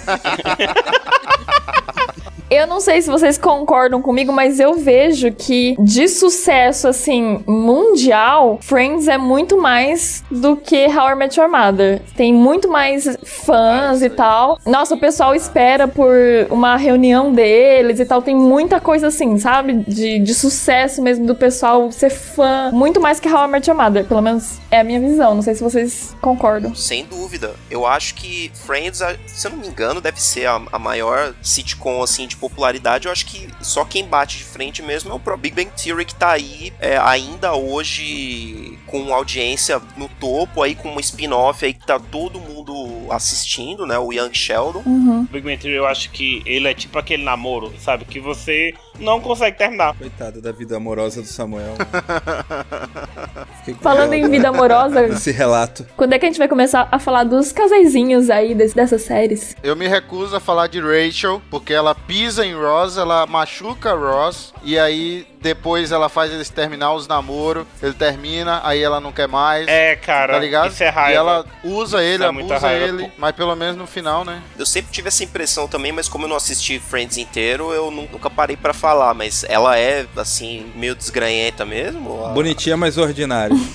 [2.50, 8.58] Eu não sei se vocês concordam comigo, mas eu vejo que de sucesso, assim, mundial,
[8.60, 12.02] Friends é muito mais do que How I Met Your Mother.
[12.16, 14.58] Tem muito mais fãs e tal.
[14.66, 16.12] Nossa, o pessoal espera por
[16.50, 18.20] uma reunião deles e tal.
[18.20, 19.84] Tem muita coisa assim, sabe?
[19.86, 22.72] De, de sucesso mesmo do pessoal ser fã.
[22.72, 24.04] Muito mais que How I Met Your Mother.
[24.04, 25.36] Pelo menos é a minha visão.
[25.36, 26.74] Não sei se vocês concordam.
[26.74, 27.54] Sem dúvida.
[27.70, 32.02] Eu acho que Friends, se eu não me engano, deve ser a, a maior sitcom
[32.02, 33.06] assim de popularidade.
[33.06, 36.04] Eu acho que só quem bate de frente mesmo é o próprio Big Bang Theory
[36.04, 41.72] que tá aí é, ainda hoje com audiência no topo, aí com um spin-off aí
[41.74, 43.98] que tá todo mundo assistindo, né?
[43.98, 44.82] O Young Sheldon.
[45.30, 48.04] Big Bang Theory, eu acho que ele é tipo aquele namoro, sabe?
[48.04, 49.94] Que você não consegue terminar.
[49.96, 51.74] Coitado da vida amorosa do Samuel.
[53.58, 55.86] Fiquei com Falando em vida amorosa, desse relato.
[55.96, 59.56] quando é que a gente vai começar a falar dos casaizinhos aí des- dessas séries?
[59.62, 64.52] Eu me recuso a falar de Rachel, porque ela pisa em Ross, ela machuca Ross,
[64.62, 69.26] e aí depois ela faz eles terminar os namoros, ele termina, aí ela não quer
[69.28, 69.66] mais.
[69.68, 70.70] É, cara, Tá ligado?
[70.70, 71.12] isso é raiva.
[71.12, 73.10] E ela usa ele, é muita abusa raiva, ele, pô.
[73.18, 74.42] mas pelo menos no final, né?
[74.58, 78.08] Eu sempre tive essa impressão também, mas como eu não assisti Friends inteiro, eu nu-
[78.12, 79.14] nunca parei pra falar.
[79.14, 82.26] Mas ela é, assim, meio desgranhenta mesmo?
[82.26, 83.56] A- Bonitinha, mas ordinária.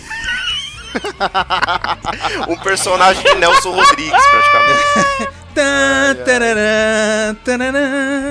[2.48, 5.45] Um personagem de Nelson Rodrigues, praticamente.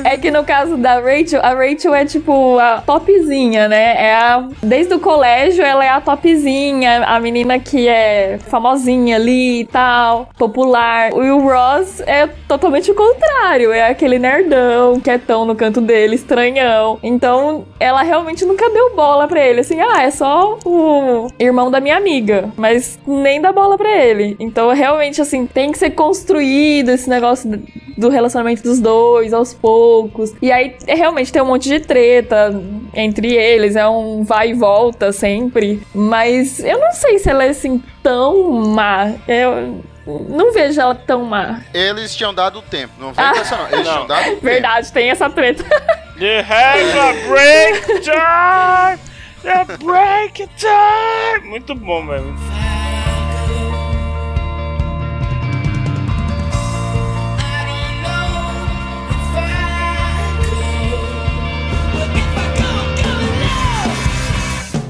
[0.05, 3.95] É que no caso da Rachel, a Rachel é tipo a topzinha, né?
[3.97, 9.61] É a, desde o colégio ela é a topzinha, a menina que é famosinha ali
[9.61, 11.11] e tal, popular.
[11.13, 16.99] E o Ross é totalmente o contrário, é aquele nerdão, quietão no canto dele, estranhão.
[17.03, 21.81] Então ela realmente nunca deu bola pra ele, assim, ah, é só o irmão da
[21.81, 24.37] minha amiga, mas nem dá bola pra ele.
[24.39, 27.63] Então realmente, assim, tem que ser construído esse negócio
[27.97, 30.33] do relacionamento dos dois aos poucos.
[30.43, 32.51] E aí é, realmente tem um monte de treta
[32.95, 35.81] entre eles, é um vai e volta sempre.
[35.95, 39.13] Mas eu não sei se ela é assim tão má.
[39.29, 39.83] Eu
[40.29, 41.61] não vejo ela tão má.
[41.73, 42.93] Eles tinham dado o tempo.
[42.99, 43.67] Não vem com essa não.
[43.69, 43.93] Eles Não.
[43.93, 44.41] tinham dado tempo.
[44.43, 45.65] Verdade, tem essa treta.
[46.19, 49.01] The have a break time!
[49.43, 51.49] The break time!
[51.49, 52.35] Muito bom, velho.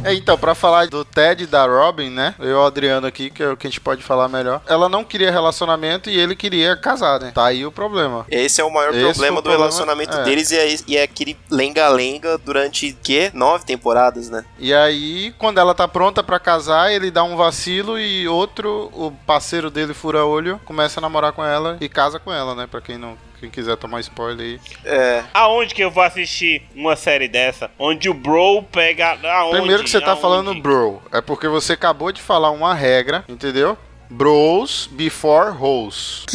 [0.04, 2.34] É, então, pra falar do Ted e da Robin, né?
[2.38, 4.60] Eu e o Adriano aqui, que é o que a gente pode falar melhor.
[4.66, 7.32] Ela não queria relacionamento e ele queria casar, né?
[7.34, 8.26] Tá aí o problema.
[8.30, 10.22] Esse é o maior Esse problema é o do problema, relacionamento é.
[10.24, 13.30] deles e é, e é aquele lenga-lenga durante, quê?
[13.32, 14.44] Nove temporadas, né?
[14.58, 19.10] E aí, quando ela tá pronta pra casar, ele dá um vacilo e outro, o
[19.26, 22.66] parceiro dele fura olho, começa a namorar com ela e casa com ela, né?
[22.66, 23.16] Pra quem não.
[23.44, 24.60] Quem quiser tomar spoiler aí.
[24.86, 25.22] É.
[25.34, 27.70] Aonde que eu vou assistir uma série dessa?
[27.78, 29.18] Onde o bro pega.
[29.22, 29.58] Aonde?
[29.58, 30.22] Primeiro que você tá Aonde?
[30.22, 33.76] falando bro, é porque você acabou de falar uma regra, entendeu?
[34.08, 36.24] Bros before hoes.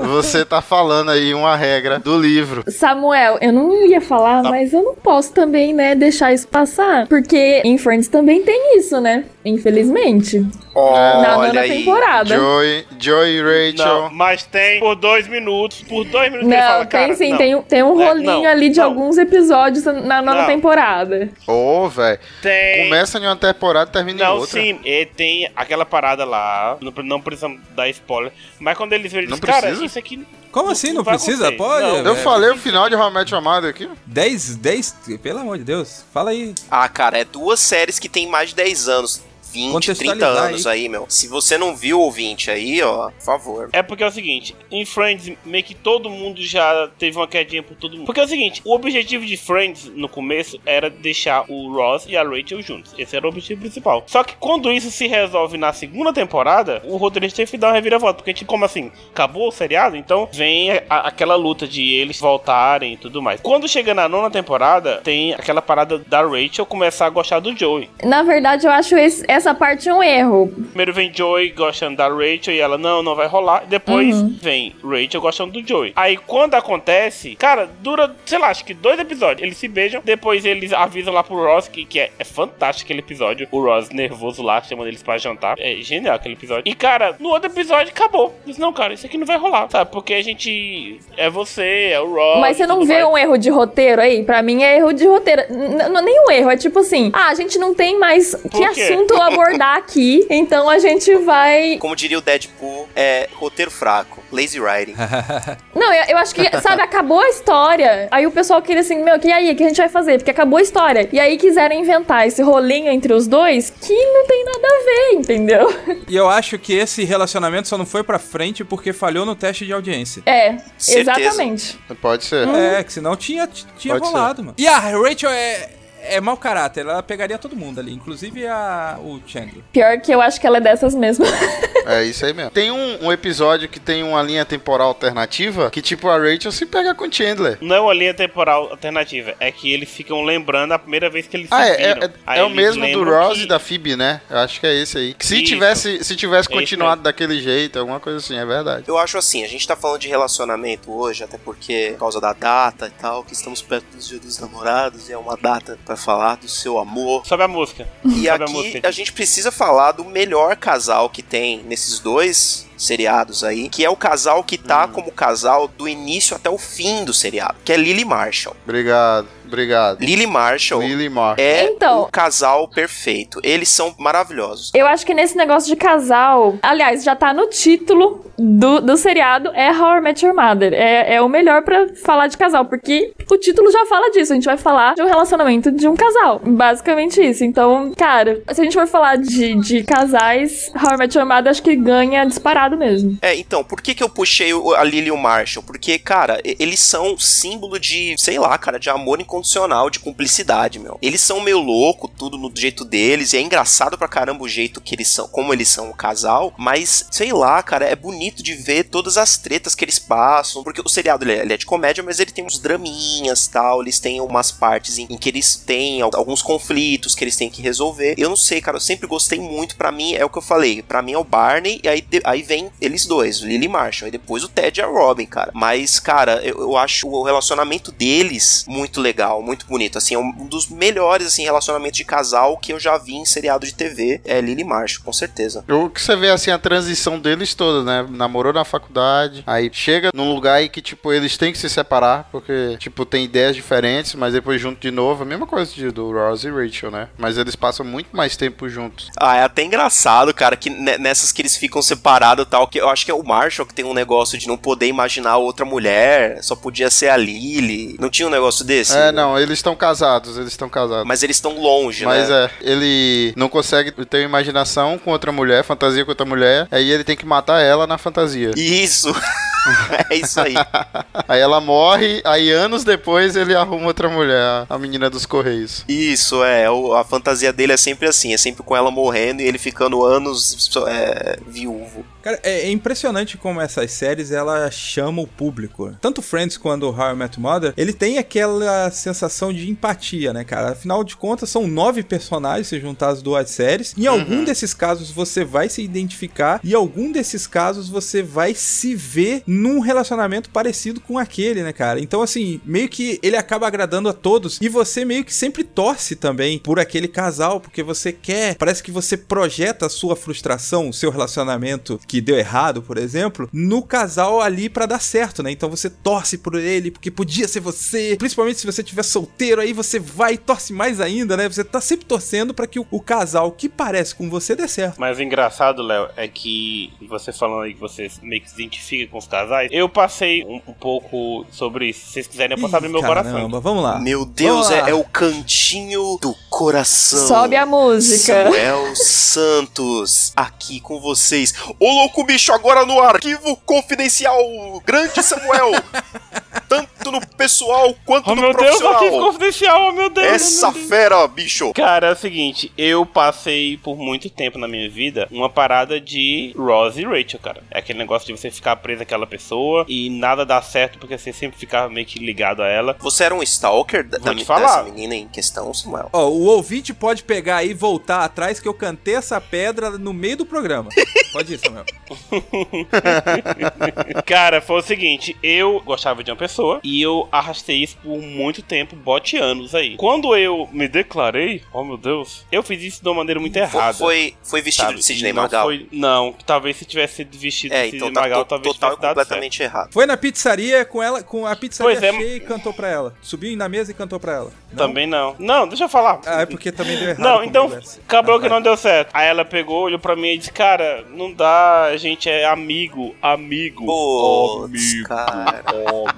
[0.00, 2.64] você tá falando aí uma regra do livro.
[2.68, 7.06] Samuel, eu não ia falar, mas eu não posso também, né, deixar isso passar.
[7.06, 9.24] Porque em Friends também tem isso, né?
[9.44, 10.44] Infelizmente.
[10.74, 11.78] Na nona aí.
[11.78, 12.34] temporada.
[12.34, 13.86] Joey, Joey e Rachel.
[14.02, 15.82] Não, mas tem por dois minutos.
[15.82, 17.38] Por dois minutos ele Não, fala, tem cara, sim, não.
[17.38, 18.84] tem, tem um É, rolinho não, ali de não.
[18.86, 20.46] alguns episódios na nona Não.
[20.46, 21.28] temporada.
[21.46, 22.18] Ô, velho.
[22.40, 22.84] Tem.
[22.84, 24.60] Começa em uma temporada e termina em Não, outra.
[24.60, 29.28] sim, e tem aquela parada lá, não, não precisamos dar spoiler, mas quando eles verem,
[29.28, 29.84] Não eles, cara, precisa?
[29.84, 30.26] isso aqui...
[30.50, 30.92] Como assim?
[30.92, 31.48] Não vai precisa?
[31.48, 31.56] acontecer.
[31.56, 31.86] Pode?
[31.86, 31.96] Não.
[32.06, 32.16] Eu É.
[32.16, 33.88] falei o final de Your Mother aqui.
[34.04, 36.04] 10, 10, pelo amor de Deus.
[36.12, 36.54] Fala aí.
[36.70, 39.22] Ah, cara, é duas séries que tem mais de 10 anos.
[39.52, 40.88] 20, 30 Contextualizar anos aí.
[40.88, 41.06] meu.
[41.08, 43.70] Se você não viu o ouvinte aí, ó, por favor.
[43.72, 47.62] É porque é o seguinte, em Friends, meio que todo mundo já teve uma quedinha
[47.62, 48.06] por todo mundo.
[48.06, 52.16] Porque é o seguinte, o objetivo de Friends, no começo, era deixar o Ross e
[52.16, 52.94] a Rachel juntos.
[52.98, 54.04] Esse era o objetivo principal.
[54.06, 57.74] Só que quando isso se resolve na segunda temporada, o roteirista teve que dar uma
[57.74, 58.14] reviravolta.
[58.18, 58.90] Porque, tipo, como assim?
[59.10, 59.96] Acabou o seriado?
[59.96, 63.40] Então vem a- aquela luta de eles voltarem e tudo mais.
[63.40, 67.88] Quando chega na nona temporada, tem aquela parada da Rachel começar a gostar do Joey.
[68.04, 70.52] Na verdade, eu acho esse- essa parte um erro.
[70.68, 73.64] Primeiro vem Joey gostando da Rachel e ela, não, não vai rolar.
[73.66, 74.36] Depois Uhum.
[74.40, 75.92] vem Rachel gostando do Joey.
[75.96, 79.42] Aí quando acontece, cara, dura, sei lá, acho que dois episódios.
[79.42, 83.00] Eles se beijam, depois eles avisam lá pro Ross, que, que é, é fantástico aquele
[83.00, 83.48] episódio.
[83.50, 85.56] O Ross nervoso lá, chamando eles pra jantar.
[85.58, 86.62] É genial aquele episódio.
[86.66, 88.34] E cara, no outro episódio acabou.
[88.46, 89.90] Diz, não, cara, isso aqui não vai rolar, sabe?
[89.90, 90.98] Porque a gente.
[91.16, 92.40] É você, é o Ross.
[92.40, 93.06] Mas você não vê mais.
[93.06, 94.22] um erro de roteiro aí?
[94.24, 95.42] Pra mim é erro de roteiro.
[95.50, 98.34] N- não é nem um erro, é tipo assim: ah, a gente não tem mais
[98.34, 98.82] que quê?
[98.82, 101.76] assunto abordar aqui, então a gente vai.
[101.78, 104.94] Como diria o Deadpool, é roteiro fraco, lazy writing.
[105.74, 108.08] Não, eu, eu acho que, sabe, acabou a história.
[108.10, 109.50] Aí o pessoal queria assim: meu, que aí?
[109.50, 110.18] O que a gente vai fazer?
[110.18, 111.08] Porque acabou a história.
[111.12, 115.18] E aí quiseram inventar esse rolinho entre os dois que não tem nada a ver,
[115.18, 115.72] entendeu?
[116.08, 119.64] E eu acho que esse relacionamento só não foi pra frente porque falhou no teste
[119.64, 120.22] de audiência.
[120.26, 121.20] É, Certeza.
[121.20, 121.78] exatamente.
[122.02, 122.46] Pode ser.
[122.48, 124.12] É, que senão tinha, tinha Pode ser.
[124.12, 124.54] rolado, mano.
[124.58, 125.70] E a Rachel é,
[126.02, 129.62] é mau caráter, ela pegaria todo mundo ali, inclusive a, o Chandler.
[129.72, 131.24] Pior que eu acho que ela é dessas mesmo.
[131.84, 132.52] É isso aí mesmo.
[132.52, 136.64] Tem um, um episódio que tem uma linha temporal alternativa que, tipo, a Rachel se
[136.64, 137.58] pega com o Chandler.
[137.60, 141.36] Não é uma linha temporal alternativa, é que eles ficam lembrando a primeira vez que
[141.36, 142.06] eles Ah, se é, viram.
[142.06, 144.20] é, Aí é o mesmo do Ross que- e da Phoebe, né?
[144.30, 145.16] Eu acho que é esse aí.
[145.18, 145.44] Se Isso.
[145.52, 148.84] tivesse, se tivesse É continuado daquele jeito, alguma coisa assim, é verdade.
[148.86, 152.32] Eu acho assim, a gente tá falando de relacionamento hoje, até porque, por causa da
[152.32, 155.91] data e tal, que estamos perto dos dias dos namorados, e é uma data pra
[155.96, 157.26] falar do seu amor.
[157.26, 157.88] Sobe a música.
[158.04, 158.88] E Sobe a aqui música.
[158.88, 163.90] a gente precisa falar do melhor casal que tem nesses dois seriados aí, que é
[163.90, 164.92] o casal que tá Hum.
[164.92, 168.56] como casal do início até o fim do seriado, que é Lily Marshall.
[168.64, 169.28] Obrigado.
[169.52, 170.00] Obrigado.
[170.00, 171.38] Lily Marshall Lily Mar.
[171.38, 172.02] é Então.
[172.02, 173.38] o casal perfeito.
[173.42, 174.70] Eles são maravilhosos.
[174.74, 176.56] Eu acho que nesse negócio de casal.
[176.62, 180.72] Aliás, já tá no título do, do seriado: é How I Met Your Mother.
[180.72, 184.32] É, é o melhor pra falar de casal, porque o título já fala disso.
[184.32, 186.40] A gente vai falar de um relacionamento de um casal.
[186.44, 187.44] Basicamente isso.
[187.44, 191.50] Então, cara, se a gente for falar de, de casais, How I Met Your Mother
[191.50, 193.18] acho que ganha disparado mesmo.
[193.20, 195.62] É, então, por que que eu puxei a Lily e o Marshall?
[195.64, 199.41] Porque, cara, eles são símbolo de, sei lá, cara, de amor incondicional,
[199.90, 200.98] de cumplicidade, meu.
[201.02, 204.80] Eles são meio louco, tudo no jeito deles, e é engraçado pra caramba o jeito
[204.80, 208.54] que eles são, como eles são um casal, mas, sei lá, cara, é bonito de
[208.54, 211.66] ver todas as tretas que eles passam, porque o seriado, ele é, ele é de
[211.66, 215.56] comédia, mas ele tem uns draminhas, tal, eles têm umas partes em, em que eles
[215.56, 218.14] têm al- alguns conflitos que eles têm que resolver.
[218.18, 220.82] Eu não sei, cara, eu sempre gostei muito, pra mim, é o que eu falei,
[220.82, 223.68] pra mim é o Barney, e aí, de- aí vem eles dois, o Lily e
[223.68, 225.50] Marshall, e depois o Ted e a Robin, cara.
[225.54, 230.46] Mas, cara, eu, eu acho o relacionamento deles muito legal, muito bonito, assim, é um
[230.46, 234.40] dos melhores, assim, relacionamentos de casal que eu já vi em seriado de TV, é
[234.40, 235.64] Lily e Marshall, com certeza.
[235.68, 238.06] O que você vê assim a transição deles toda, né?
[238.10, 242.28] Namorou na faculdade, aí chega num lugar aí que tipo eles têm que se separar
[242.32, 246.10] porque tipo tem ideias diferentes, mas depois junto de novo, a mesma coisa de, do
[246.12, 247.08] Ross e Rachel, né?
[247.16, 249.08] Mas eles passam muito mais tempo juntos.
[249.18, 252.80] Ah, é até engraçado, cara, que ne- nessas que eles ficam separados e tal, que
[252.80, 255.64] eu acho que é o Marshall que tem um negócio de não poder imaginar outra
[255.64, 257.96] mulher, só podia ser a Lily.
[258.00, 258.96] Não tinha um negócio desse?
[258.96, 261.06] É, não, eles estão casados, eles estão casados.
[261.06, 262.44] Mas eles estão longe, Mas né?
[262.44, 267.04] é, ele não consegue ter imaginação com outra mulher, fantasia com outra mulher, aí ele
[267.04, 268.52] tem que matar ela na fantasia.
[268.56, 269.14] Isso.
[270.10, 270.54] é isso aí.
[271.28, 275.84] Aí ela morre, aí anos depois ele arruma outra mulher, a menina dos Correios.
[275.88, 276.66] Isso, é.
[276.66, 280.70] A fantasia dele é sempre assim, é sempre com ela morrendo e ele ficando anos
[280.88, 282.04] é, viúvo.
[282.22, 285.94] Cara, é, é impressionante como essas séries ela chama o público.
[286.00, 290.70] Tanto Friends quanto How I Met Mother, ele tem aquela sensação de empatia, né, cara?
[290.70, 293.94] Afinal de contas, são nove personagens se juntar as duas séries.
[293.98, 298.54] Em algum desses casos você vai se identificar e em algum desses casos você vai
[298.54, 301.98] se ver num relacionamento parecido com aquele, né, cara?
[301.98, 306.14] Então, assim, meio que ele acaba agradando a todos e você meio que sempre torce
[306.14, 310.92] também por aquele casal, porque você quer, parece que você projeta a sua frustração, o
[310.92, 315.50] seu relacionamento que deu errado, por exemplo, no casal ali pra dar certo, né?
[315.50, 319.72] Então você torce por ele, porque podia ser você, principalmente se você tiver solteiro, aí
[319.72, 321.48] você vai e torce mais ainda, né?
[321.48, 325.00] Você tá sempre torcendo pra que o, o casal que parece com você dê certo.
[325.00, 329.10] Mas o engraçado, Léo, é que você falando aí que você meio que se identifica
[329.10, 332.00] com os casais, eu passei um, um pouco sobre isso.
[332.00, 333.32] Se vocês quiserem, eu posso abrir Ih, meu coração.
[333.32, 333.98] Caramba, vamos lá.
[333.98, 334.88] Meu Deus, Vamos lá.
[334.88, 337.26] é, é o cantinho do coração.
[337.26, 338.44] Sobe a música.
[338.44, 341.54] Samuel Santos, aqui com vocês.
[341.80, 344.36] Ô louco bicho, agora no arquivo confidencial.
[344.84, 345.72] Grande Samuel.
[347.02, 348.94] Tanto no pessoal quanto Oh no meu Deus, profissional.
[348.94, 350.26] arquivo confidencial, oh meu Deus.
[350.26, 350.88] oh, Essa meu Deus.
[350.88, 351.72] fera, bicho.
[351.72, 356.52] Cara, é o seguinte, eu passei por muito tempo na minha vida uma parada de
[356.56, 357.62] Ross e Rachel, cara.
[357.70, 361.32] É aquele negócio de você ficar preso àquela pessoa e nada dá certo porque você
[361.32, 362.96] sempre ficava meio que ligado a ela.
[363.00, 364.82] Você era um stalker da, Vou te falar.
[364.82, 366.08] dessa menina em questão, Samuel?
[366.12, 370.12] Ó, o ouvinte pode pegar aí e voltar atrás que eu cantei essa pedra no
[370.12, 370.88] meio do programa.
[371.32, 371.84] Pode ir, Samuel.
[374.26, 378.60] Cara, foi o seguinte, eu gostava de uma pessoa e eu arrastei isso por muito
[378.62, 379.96] tempo, bote anos aí.
[379.96, 383.94] Quando eu me declarei, oh meu Deus, eu fiz isso de uma maneira muito errada.
[383.94, 384.98] foi, foi vestido sabe?
[384.98, 385.64] de Sidney não Magal?
[385.66, 388.90] foi- não, talvez se tivesse sido vestido É, de então Sidney tá Magal, talvez total
[388.90, 389.28] e tivesse dado certo.
[389.28, 389.92] completamente errado.
[389.92, 392.12] Foi na pizzaria com ela, com a pizzaria Pois é.
[392.12, 393.14] cheia e cantou pra ela.
[393.22, 394.50] Subiu na mesa e cantou pra ela.
[394.70, 394.76] Não?
[394.88, 395.36] Também não.
[395.38, 396.20] Não, deixa eu falar.
[396.26, 397.20] Ah, é porque também deu errado.
[397.22, 397.70] Não, então
[398.06, 398.50] acabou Ah, que vai.
[398.50, 399.10] não deu certo.
[399.12, 403.14] Aí ela pegou, olhou pra mim e disse: Cara, não dá, a gente é amigo,
[403.20, 403.84] amigo.
[403.86, 405.62] Putz, amigo, cara.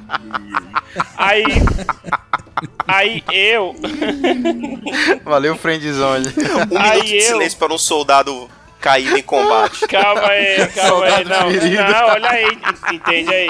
[0.09, 0.64] amigo.
[1.17, 1.45] Aí.
[2.87, 3.75] Aí eu.
[5.25, 6.29] Valeu, friendzone.
[6.71, 8.49] Um Aí minuto de eu- silêncio para um soldado
[8.81, 9.87] caído em combate.
[9.89, 11.19] Calma aí, calma aí.
[11.23, 11.83] Soldado Não, ferido.
[11.85, 12.59] não, olha aí.
[12.93, 13.49] Entende aí.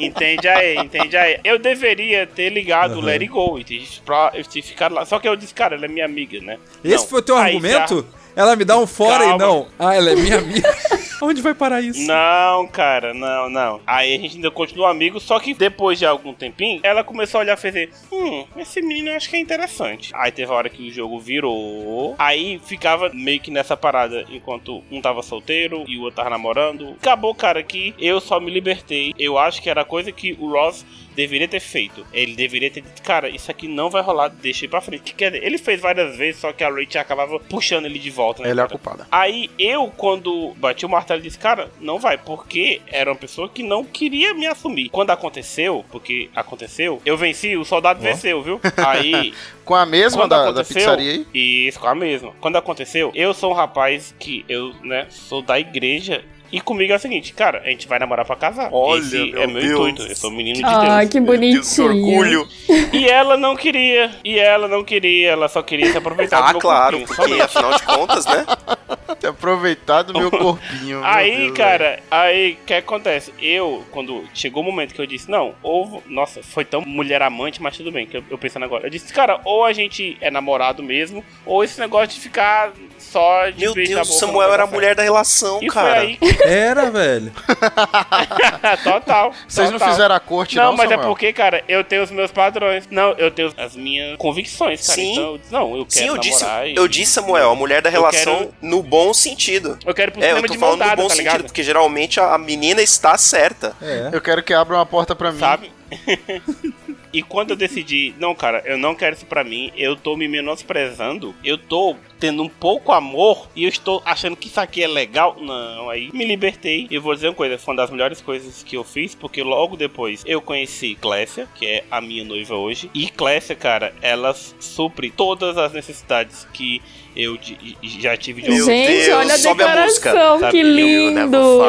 [0.00, 1.40] Entende aí, entende aí.
[1.44, 3.04] Eu deveria ter ligado o Uhum.
[3.04, 5.04] Let It Go ter, pra- ter ficado lá.
[5.04, 6.58] Só que eu disse, cara, ela é minha amiga, né?
[6.84, 7.08] Esse Não.
[7.10, 8.06] foi o teu Aí argumento?
[8.36, 9.38] Ela me dá um fora e Calma.
[9.38, 9.66] não.
[9.78, 10.76] Ah, ela é minha amiga.
[11.22, 12.06] Onde vai parar isso?
[12.06, 13.80] Não, cara, não, não.
[13.86, 17.44] Aí a gente ainda continuou amigo, só que depois de algum tempinho, ela começou a
[17.44, 20.10] olhar e fazer: Hum, esse menino eu acho que é interessante.
[20.14, 22.14] Aí teve a hora que o jogo virou.
[22.18, 26.94] Aí ficava meio que nessa parada enquanto um tava solteiro e o outro tava namorando.
[27.00, 29.14] Acabou, cara, que eu só me libertei.
[29.18, 30.84] Eu acho que era coisa que o Ross
[31.16, 32.06] deveria ter feito.
[32.12, 35.14] Ele deveria ter dito, cara, isso aqui não vai rolar, deixa ir pra frente.
[35.14, 38.42] Quer dizer, ele fez várias vezes, só que a Rachel acabava puxando ele de volta,
[38.42, 38.50] né?
[38.50, 38.78] Ela é a cara?
[38.78, 39.06] culpada.
[39.10, 43.62] Aí eu, quando bati o martelo disse, cara, não vai, porque era uma pessoa que
[43.62, 44.90] não queria me assumir.
[44.90, 48.60] Quando aconteceu, porque aconteceu, eu venci, o soldado venceu, viu?
[48.76, 49.32] Aí
[49.64, 51.26] Com a mesma da, da pizzaria aí?
[51.34, 52.32] Isso, com a mesma.
[52.40, 56.22] Quando aconteceu, eu sou um rapaz que eu, né, sou da igreja.
[56.52, 58.68] E comigo é o seguinte, cara, a gente vai namorar pra casar.
[58.72, 59.72] Olha, Esse meu é meu Deus.
[59.90, 60.02] intuito.
[60.02, 61.10] Eu sou menino de Ah, Deus.
[61.10, 61.86] que Deus, que bonitinho.
[61.86, 62.48] orgulho.
[62.92, 64.10] E ela não queria.
[64.24, 65.30] E ela não queria.
[65.30, 67.42] Ela só queria se aproveitar do Ah, meu claro, corpinho, porque somente.
[67.42, 68.46] afinal de contas, né?
[69.20, 70.98] Ter aproveitado meu corpinho.
[71.00, 73.32] meu Aí, Deus, cara, aí o que acontece?
[73.40, 76.02] Eu, quando chegou o momento que eu disse, não, ou.
[76.06, 78.86] Nossa, foi tão mulher amante, mas tudo bem, que eu, eu pensando agora.
[78.86, 83.48] Eu disse, cara, ou a gente é namorado mesmo, ou esse negócio de ficar só
[83.50, 85.58] de Meu Deus, não Samuel era a mulher da relação.
[85.62, 85.96] E cara.
[86.00, 86.18] foi aí.
[86.44, 87.32] Era, velho.
[88.84, 89.32] total.
[89.46, 89.92] Vocês não total.
[89.94, 91.08] fizeram a corte, Não, não, mas é Samuel?
[91.08, 92.86] porque, cara, eu tenho os meus padrões.
[92.90, 94.98] Não, eu tenho as minhas convicções, cara.
[95.00, 95.12] Sim.
[95.12, 98.38] Então, não, eu quero Sim, eu disse, e- eu disse, Samuel, a mulher da relação
[98.38, 99.78] quero- no bom sentido.
[99.84, 101.44] Eu quero pro É, eu cinema tô de falando mão no bom tá sentido, ligado?
[101.44, 103.74] porque geralmente a a menina está certa.
[103.80, 104.10] É.
[104.12, 105.38] Eu quero que abra uma porta pra mim.
[105.38, 105.72] Sabe?
[107.12, 110.28] e quando eu decidi, não, cara, eu não quero isso pra mim, eu tô me
[110.28, 114.86] menosprezando, eu tô tendo um pouco amor e eu estou achando que isso aqui é
[114.88, 115.36] legal.
[115.40, 116.86] Não, aí me libertei.
[116.90, 119.42] E eu vou dizer uma coisa, foi uma das melhores coisas que eu fiz, porque
[119.42, 122.90] logo depois eu conheci Clécia, que é a minha noiva hoje.
[122.94, 126.80] E Clécia, cara, ela supre todas as necessidades que
[127.14, 130.10] eu de- já tive de Meu Gente, Deus, olha a sobe a música.
[130.12, 131.62] declaração, que lindo.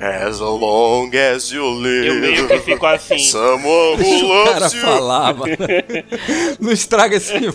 [0.00, 2.06] as long as you live.
[2.08, 3.18] Eu meio que fico assim.
[3.18, 4.80] Someone who o cara loves you.
[4.82, 5.56] falar, mano.
[6.60, 7.54] Não estraga esse momento.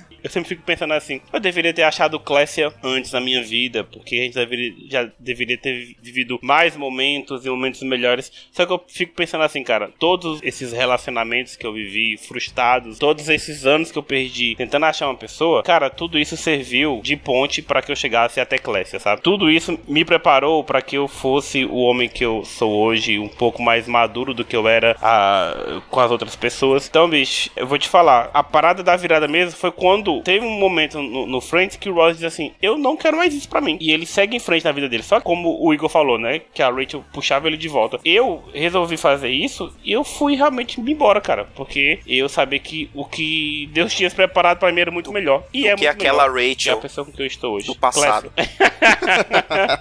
[0.31, 4.23] sempre fico pensando assim, eu deveria ter achado Clécia antes na minha vida, porque a
[4.23, 8.31] gente deveria, já deveria ter vivido mais momentos e momentos melhores.
[8.51, 13.29] Só que eu fico pensando assim, cara, todos esses relacionamentos que eu vivi, frustrados, todos
[13.29, 17.61] esses anos que eu perdi tentando achar uma pessoa, cara, tudo isso serviu de ponte
[17.61, 19.21] pra que eu chegasse até Clécia, sabe?
[19.21, 23.27] Tudo isso me preparou pra que eu fosse o homem que eu sou hoje, um
[23.27, 26.87] pouco mais maduro do que eu era ah, com as outras pessoas.
[26.87, 30.51] Então, bicho, eu vou te falar, a parada da virada mesmo foi quando teve um
[30.59, 33.61] momento no, no Friends que o Ross diz assim: Eu não quero mais isso pra
[33.61, 33.77] mim.
[33.79, 35.03] E ele segue em frente na vida dele.
[35.03, 36.41] Só como o Igor falou, né?
[36.53, 37.99] Que a Rachel puxava ele de volta.
[38.05, 41.45] Eu resolvi fazer isso e eu fui realmente me embora, cara.
[41.55, 45.43] Porque eu sabia que o que Deus tinha preparado pra mim era muito melhor.
[45.53, 46.49] E é que muito aquela melhor.
[46.49, 47.67] Rachel Que é a pessoa com que eu estou hoje.
[47.67, 48.31] do passado.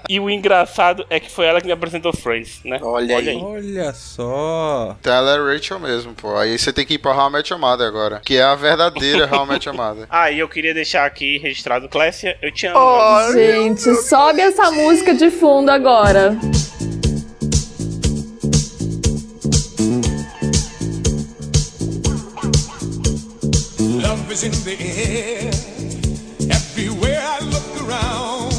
[0.09, 2.79] E o engraçado é que foi ela que me apresentou Friends, né?
[2.83, 3.37] Olha aí.
[3.37, 4.97] Olha só.
[5.01, 6.37] Então ela é Rachel mesmo, pô.
[6.37, 8.21] Aí você tem que ir pra How I Met Your Mother agora.
[8.25, 10.07] Que é a verdadeira How I Met Your Mother.
[10.11, 12.79] Ah, e eu queria deixar aqui registrado, Clécia, eu te amo.
[12.79, 16.37] Oh, Gente, sobe essa música de fundo agora.
[23.81, 25.51] Love is in the air.
[26.51, 28.53] Everywhere I look around.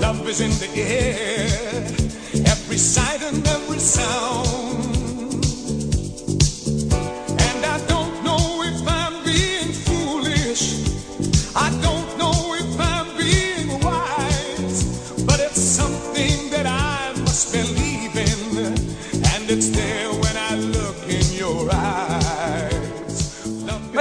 [0.00, 1.46] Love is in the air.
[2.46, 4.95] Every sight and every sound.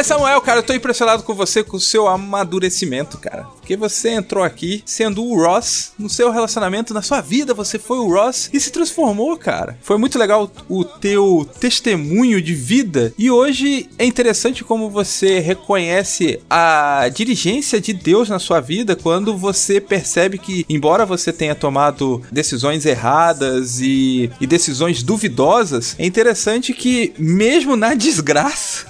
[0.05, 3.47] Mas Samuel, cara, eu tô impressionado com você, com o seu amadurecimento, cara.
[3.55, 7.97] Porque você entrou aqui sendo o Ross no seu relacionamento, na sua vida, você foi
[7.97, 9.75] o Ross e se transformou, cara.
[9.81, 13.11] Foi muito legal o teu testemunho de vida.
[13.17, 19.35] E hoje é interessante como você reconhece a dirigência de Deus na sua vida quando
[19.35, 26.75] você percebe que, embora você tenha tomado decisões erradas e, e decisões duvidosas, é interessante
[26.75, 28.85] que, mesmo na desgraça.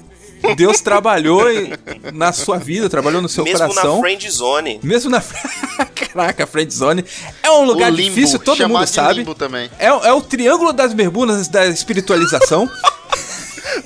[0.56, 1.72] Deus trabalhou em-
[2.12, 3.94] na sua vida, trabalhou no seu Mesmo coração.
[3.96, 4.80] na friend zone.
[4.82, 5.22] Mesmo na.
[5.94, 7.04] Caraca, friend zone.
[7.42, 9.20] É um lugar limbo, difícil, todo mundo sabe.
[9.20, 9.70] limbo também.
[9.78, 12.68] É, é o triângulo das bermudas da espiritualização.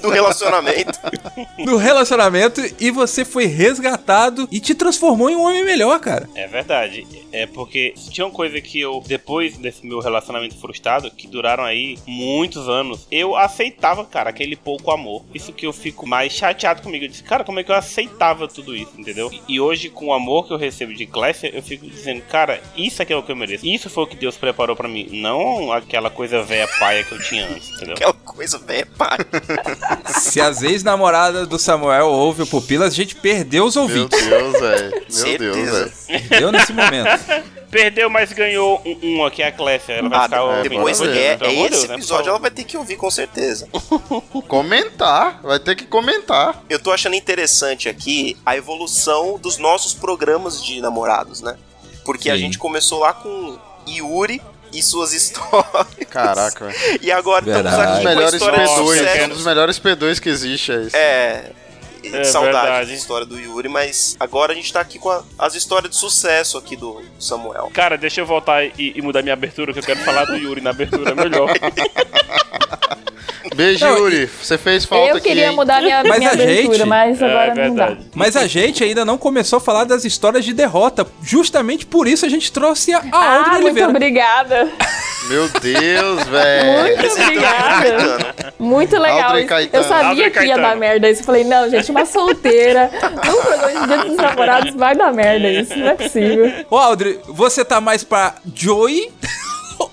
[0.05, 0.98] do relacionamento.
[1.59, 6.28] no relacionamento e você foi resgatado e te transformou em um homem melhor, cara.
[6.34, 7.07] É verdade.
[7.32, 11.98] É porque tinha uma coisa que eu, depois desse meu relacionamento frustrado, que duraram aí
[12.07, 15.24] muitos anos, eu aceitava, cara, aquele pouco amor.
[15.34, 17.05] Isso que eu fico mais chateado comigo.
[17.05, 19.30] Eu disse, cara, como é que eu aceitava tudo isso, entendeu?
[19.48, 23.02] E hoje, com o amor que eu recebo de Clécia, eu fico dizendo, cara, isso
[23.02, 23.66] aqui é o que eu mereço.
[23.66, 25.09] Isso foi o que Deus preparou pra mim.
[25.12, 27.94] Não aquela coisa velha paia que eu tinha antes, entendeu?
[27.94, 29.16] Aquela coisa velha, pá.
[30.20, 34.26] Se as ex-namoradas do Samuel ouvem o Pupilas, a gente perdeu os Meu ouvintes.
[34.26, 34.90] Deus, velho.
[34.90, 35.72] Meu Deus, Certeza.
[36.07, 36.28] velho.
[36.28, 37.55] Perdeu nesse momento.
[37.70, 39.95] Perdeu, mas ganhou um, um aqui, a Clécia.
[39.95, 41.12] Ela vai Ah, ficar depois ouvindo.
[41.12, 43.11] bora ver, é, é de esse Deus, né, episódio, ela vai ter que ouvir com
[43.11, 43.68] certeza.
[44.47, 46.62] Comentar, vai ter que comentar.
[46.68, 51.57] Eu tô achando interessante aqui a evolução dos nossos programas de namorados, né?
[52.05, 52.40] Porque a Sim.
[52.42, 54.40] gente começou lá com Yuri
[54.74, 55.86] e suas histórias.
[56.10, 56.98] Caraca, velho.
[57.00, 57.68] E agora Verdade.
[57.68, 60.82] estamos aqui com a melhores história de P2, um dos melhores P2 que existe é
[60.82, 60.96] esse.
[60.96, 61.50] É.
[62.12, 62.90] É saudade verdade.
[62.90, 65.96] da história do Yuri, mas agora a gente tá aqui com a- as histórias de
[65.96, 67.70] sucesso aqui do Samuel.
[67.72, 70.60] Cara, deixa eu voltar e, e mudar minha abertura, que eu quero falar do Yuri
[70.60, 71.48] na abertura é melhor.
[73.55, 74.26] Beijo, Não, Yuri.
[74.42, 75.28] Você fez falta Eu aqui.
[75.28, 75.57] queria hein?
[75.57, 77.97] mudar minha, Mas minha a abertura, gente- mas agora é não dá.
[78.14, 81.07] Mas a gente ainda não começou a falar das histórias de derrota.
[81.22, 83.88] Justamente por isso a gente trouxe a, Ah, Audrey muito Oliveira.
[83.90, 84.68] obrigada.
[85.28, 86.82] Meu Deus, velho.
[86.82, 88.34] Muito obrigada.
[88.59, 89.32] Muito legal.
[89.72, 91.22] Eu sabia que ia dar merda isso.
[91.22, 92.90] Eu falei, não, gente, uma solteira.
[93.26, 95.76] Num programa de Dia dos Namorados vai dar merda isso.
[95.78, 96.53] Não é possível.
[96.70, 99.11] Ô, Audrey, você tá mais pra Joey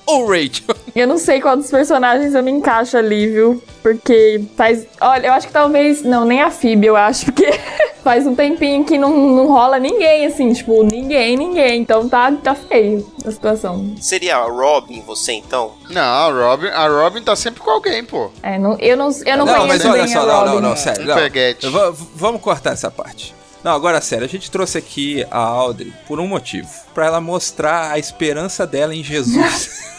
[0.05, 0.75] ou Rachel?
[0.93, 3.63] Eu não sei qual dos personagens eu me encaixo ali, viu?
[3.81, 4.85] Porque faz.
[4.99, 6.03] Olha, eu acho que talvez.
[6.03, 7.49] Não, nem a Phoebe, eu acho, porque
[8.03, 11.79] faz um tempinho que não, não rola ninguém, assim, tipo, ninguém, ninguém.
[11.79, 13.95] Então tá, tá feio a situação.
[14.01, 15.71] Seria a Robin, você então?
[15.89, 18.29] Não, a Robin, a Robin tá sempre com alguém, pô.
[18.43, 20.51] É, não, eu não, eu não, não, conheço mas olha bem só, a não, Robin.
[20.51, 21.05] não, não, sério.
[21.05, 21.93] Não.
[22.15, 23.33] Vamos cortar essa parte.
[23.63, 26.67] Não, agora sério, a gente trouxe aqui a Audrey por um motivo.
[26.93, 29.91] Pra ela mostrar a esperança dela em Jesus.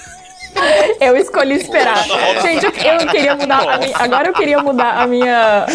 [1.01, 2.05] Eu escolhi esperar.
[2.43, 5.67] Gente, eu, eu queria mudar a minha, Agora eu queria mudar a minha.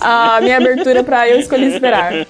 [0.00, 2.12] A minha abertura pra eu escolhi esperar.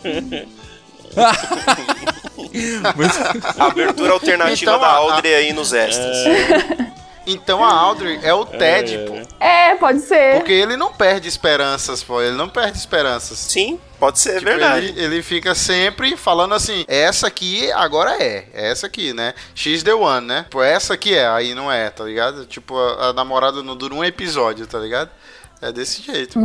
[2.94, 6.16] Mas- abertura alternativa Então, da Audrey aí nos extras.
[7.26, 9.14] Então a Audrey é o Ted, pô.
[9.44, 10.36] É, pode ser.
[10.36, 12.20] Porque ele não perde esperanças, pô.
[12.20, 13.38] Ele não perde esperanças.
[13.38, 14.86] Sim, pode ser, Tipo, verdade.
[14.86, 19.34] Ele, ele fica sempre falando assim, essa aqui agora é, é essa aqui, né?
[19.54, 20.42] X the one, né?
[20.44, 22.44] Tipo, essa aqui é, aí não é, tá ligado?
[22.46, 25.10] Tipo, a, a namorada não dura um episódio, tá ligado?
[25.62, 26.38] É desse jeito.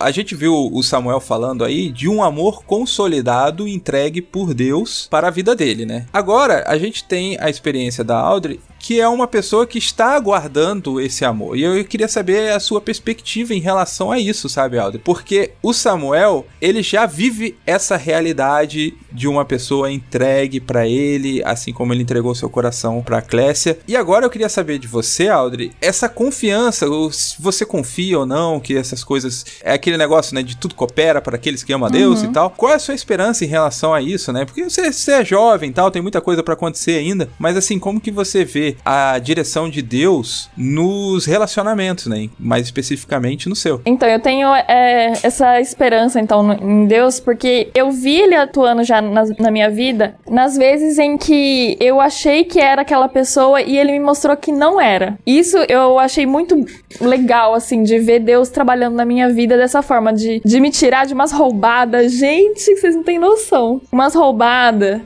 [0.00, 5.28] A gente viu o Samuel falando aí de um amor consolidado entregue por Deus para
[5.28, 6.06] a vida dele, né?
[6.10, 11.00] Agora, a gente tem a experiência da Audrey, que é uma pessoa que está aguardando
[11.00, 11.56] esse amor.
[11.56, 15.00] E eu queria saber a sua perspectiva em relação a isso, sabe, Audrey?
[15.04, 21.72] Porque o Samuel, ele já vive essa realidade de uma pessoa entregue para ele, assim
[21.72, 23.78] como ele entregou seu coração para Clécia.
[23.86, 28.58] E agora eu queria saber de você, Audrey, essa confiança, se você confia ou não
[28.58, 31.92] que essas coisas é aquele negócio, né, de tudo coopera para aqueles que amam a
[31.92, 32.50] Deus e tal.
[32.50, 34.46] Qual é a sua esperança em relação a isso, né?
[34.46, 37.78] Porque você, você é jovem e tal, tem muita coisa para acontecer ainda, mas assim,
[37.78, 42.28] como que você vê a direção de Deus nos relacionamentos, né?
[42.38, 43.80] Mais especificamente no seu.
[43.86, 49.00] Então, eu tenho é, essa esperança, então, em Deus, porque eu vi ele atuando já
[49.00, 53.76] nas- na minha vida, nas vezes em que eu achei que era aquela pessoa e
[53.78, 55.18] ele me mostrou que não era.
[55.26, 56.64] Isso eu achei muito
[57.00, 61.06] legal, assim, de ver Deus trabalhando na minha vida dessa forma, de, de me tirar
[61.06, 62.12] de umas roubadas.
[62.12, 63.80] Gente, vocês não têm noção.
[63.92, 65.00] Umas roubadas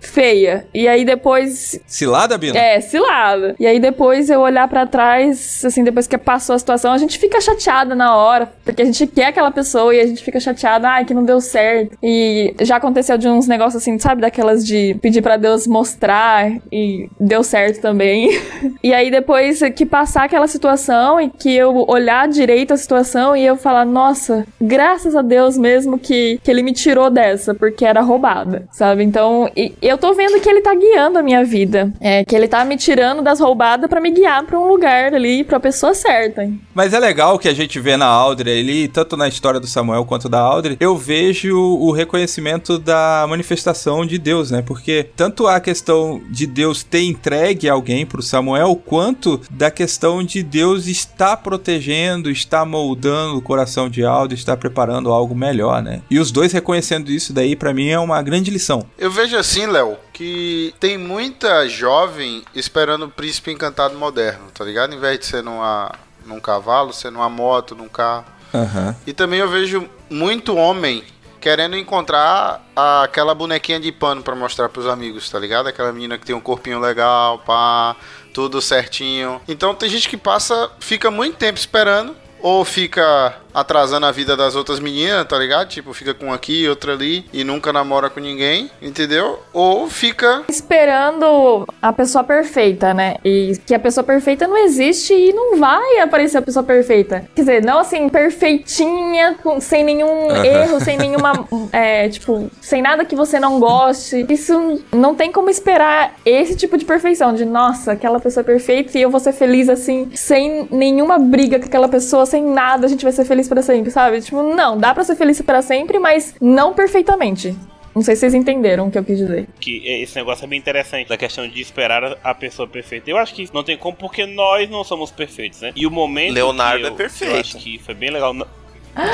[0.00, 0.66] feia.
[0.74, 2.58] E aí depois Cilada, Bina?
[2.58, 3.54] é, cilada.
[3.58, 7.18] E aí depois eu olhar pra trás, assim, depois que passou a situação, a gente
[7.18, 10.88] fica chateada na hora, porque a gente quer aquela pessoa e a gente fica chateada,
[10.88, 11.96] ai, que não deu certo.
[12.02, 17.08] E já aconteceu de uns negócios assim, sabe, daquelas de pedir pra Deus mostrar e
[17.18, 18.30] deu certo também.
[18.82, 23.44] e aí depois que passar aquela situação e que eu olhar direito a situação e
[23.44, 28.00] eu falar, nossa, graças a Deus mesmo que, que ele me tirou dessa, porque era
[28.00, 29.02] roubada, sabe?
[29.04, 31.92] Então, e- eu tô vendo que ele tá guiando a minha vida.
[32.00, 35.42] É, que ele tá me tirando das roubadas pra me guiar pra um lugar ali,
[35.42, 36.48] pra pessoa certa.
[36.74, 40.04] Mas é legal que a gente vê na Audrey ali, tanto na história do Samuel
[40.04, 44.62] quanto da Audrey, eu vejo o reconhecimento da manifestação de Deus, né?
[44.62, 50.42] Porque tanto a questão de Deus ter entregue alguém pro Samuel, quanto da questão de
[50.42, 56.00] Deus estar protegendo, estar moldando o coração de Audrey, estar preparando algo melhor, né?
[56.08, 58.86] E os dois reconhecendo isso daí, pra mim, é uma grande lição.
[58.98, 59.79] Eu vejo assim, Léo,
[60.12, 64.94] que tem muita jovem esperando o príncipe encantado moderno, tá ligado?
[64.94, 65.92] Em vez de ser numa,
[66.24, 68.24] num cavalo, ser numa moto, num carro.
[68.52, 68.96] Aham.
[69.06, 71.04] E também eu vejo muito homem
[71.40, 75.68] querendo encontrar aquela bonequinha de pano pra mostrar pros amigos, tá ligado?
[75.68, 77.96] Aquela menina que tem um corpinho legal, pá,
[78.34, 79.40] tudo certinho.
[79.48, 84.54] Então tem gente que passa, fica muito tempo esperando ou fica atrasando a vida das
[84.56, 85.68] outras meninas, tá ligado?
[85.68, 89.38] Tipo, fica com aqui, outra ali e nunca namora com ninguém, entendeu?
[89.52, 93.16] Ou fica Esperando a pessoa perfeita, né?
[93.24, 97.24] E que a pessoa perfeita não existe e não vai aparecer a pessoa perfeita.
[97.34, 101.46] Quer dizer, não assim, perfeitinha, com- sem nenhum erro, sem nenhuma.
[101.72, 104.26] é, tipo, sem nada que você não goste.
[104.28, 108.98] Isso não tem como esperar esse tipo de perfeição, de nossa, aquela pessoa é perfeita
[108.98, 112.88] e eu vou ser feliz assim, sem nenhuma briga com aquela pessoa, sem nada, a
[112.88, 114.20] gente vai ser feliz pra sempre, sabe?
[114.20, 117.54] Tipo, não, dá pra ser feliz pra sempre, mas não perfeitamente.
[117.94, 119.48] Não sei se vocês entenderam o que eu quis dizer.
[119.58, 123.10] que esse negócio é bem interessante, da questão de esperar a- a pessoa perfeita.
[123.10, 125.72] Eu acho que não tem como, porque nós não somos perfeitos, né?
[125.74, 126.32] E o momento.
[126.32, 127.34] Leonardo que eu- é perfeito.
[127.34, 128.32] Eu acho que foi bem legal.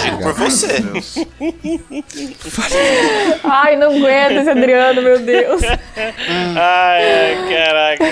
[0.02, 0.76] Digo por você.
[3.44, 5.62] Ai, não aguento esse Adriano, meu Deus.
[6.56, 8.04] Ai, ai, caraca.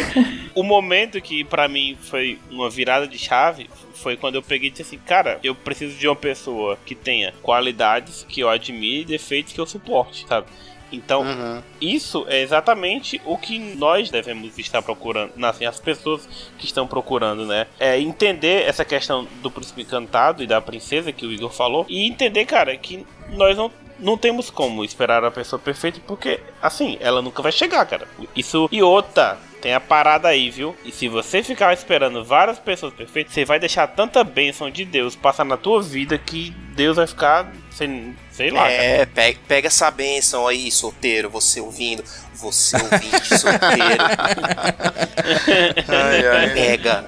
[0.54, 4.70] O momento que pra mim foi uma virada de chave foi quando eu peguei e
[4.70, 9.04] disse assim, cara, eu preciso de uma pessoa que tenha qualidades que eu admire e
[9.04, 10.46] defeitos que eu suporte, sabe?
[10.92, 11.62] Então, Uhum.
[11.80, 16.28] isso é exatamente o que nós devemos estar procurando, assim, as pessoas
[16.58, 17.66] que estão procurando, né?
[17.80, 22.06] É entender essa questão do príncipe encantado e da princesa que o Igor falou e
[22.06, 27.22] entender, cara, que nós não não temos como esperar a pessoa perfeita porque, assim, ela
[27.22, 28.08] nunca vai chegar, cara.
[28.34, 30.76] Isso e outra, tem a parada aí, viu?
[30.84, 35.16] E se você ficar esperando várias pessoas perfeitas, você vai deixar tanta bênção de Deus
[35.16, 38.72] passar na tua vida que Deus vai ficar sem, sei lá, cara.
[38.74, 42.04] É, pega, pega essa benção aí, solteiro, você ouvindo.
[42.34, 44.04] Você ouvinte, solteiro.
[45.88, 46.50] Ai, ai.
[46.52, 47.06] Pega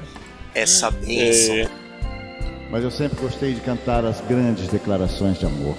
[0.55, 1.57] essa benção.
[1.57, 1.69] É.
[2.71, 5.77] Mas eu sempre gostei de cantar as grandes declarações de amor.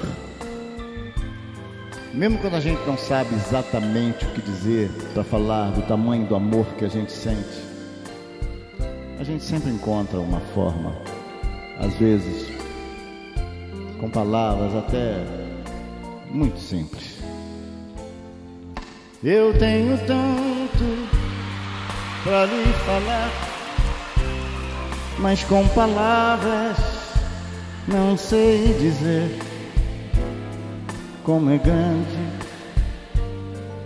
[2.18, 6.36] Mesmo quando a gente não sabe exatamente o que dizer para falar do tamanho do
[6.36, 7.62] amor que a gente sente,
[9.20, 10.96] a gente sempre encontra uma forma,
[11.80, 12.48] às vezes
[14.00, 15.24] com palavras até
[16.32, 17.20] muito simples.
[19.24, 21.08] Eu tenho tanto
[22.24, 23.32] para lhe falar
[25.20, 26.78] mas com palavras
[27.88, 29.47] não sei dizer
[31.28, 32.18] como é grande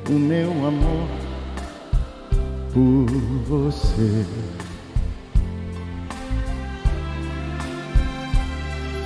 [0.07, 1.07] o meu amor
[2.71, 3.07] por
[3.47, 4.23] você.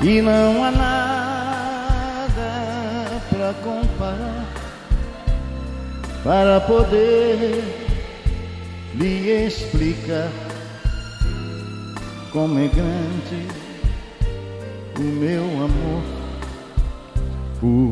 [0.04, 2.28] E não há nada
[3.30, 4.46] para comparar
[6.22, 7.64] para poder
[8.96, 10.30] lhe explicar
[12.34, 13.48] como é grande
[15.00, 16.15] o meu amor
[17.60, 17.92] por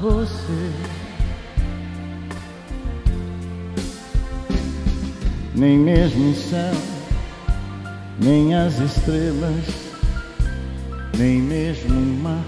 [0.00, 0.72] você.
[5.54, 6.74] Nem mesmo o céu,
[8.20, 9.64] nem as estrelas,
[11.18, 12.44] nem mesmo o mar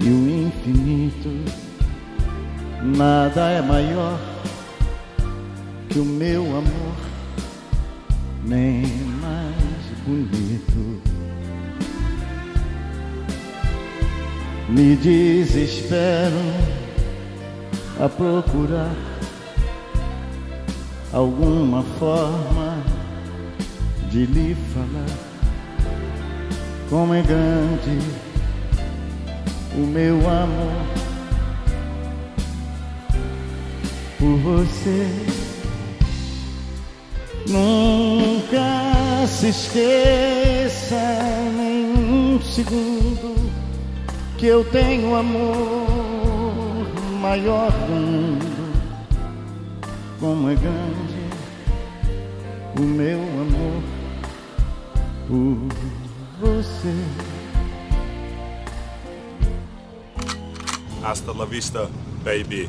[0.00, 1.30] e o infinito,
[2.96, 4.18] nada é maior
[5.88, 6.96] que o meu amor
[8.44, 8.86] nem
[9.20, 11.11] mais bonito.
[14.74, 16.32] Me desespero
[18.00, 18.96] a procurar
[21.12, 22.82] alguma forma
[24.10, 25.18] de lhe falar
[26.88, 27.98] como é grande
[29.76, 30.86] o meu amor
[34.18, 35.06] por você.
[37.46, 40.96] Nunca se esqueça
[41.58, 43.31] nem um segundo
[44.42, 46.88] que eu tenho amor
[47.20, 48.74] maior do mundo.
[50.18, 51.22] Como é grande
[52.76, 53.82] o meu amor
[55.28, 55.68] por
[56.40, 56.92] você.
[61.04, 61.88] Hasta la vista,
[62.24, 62.68] baby.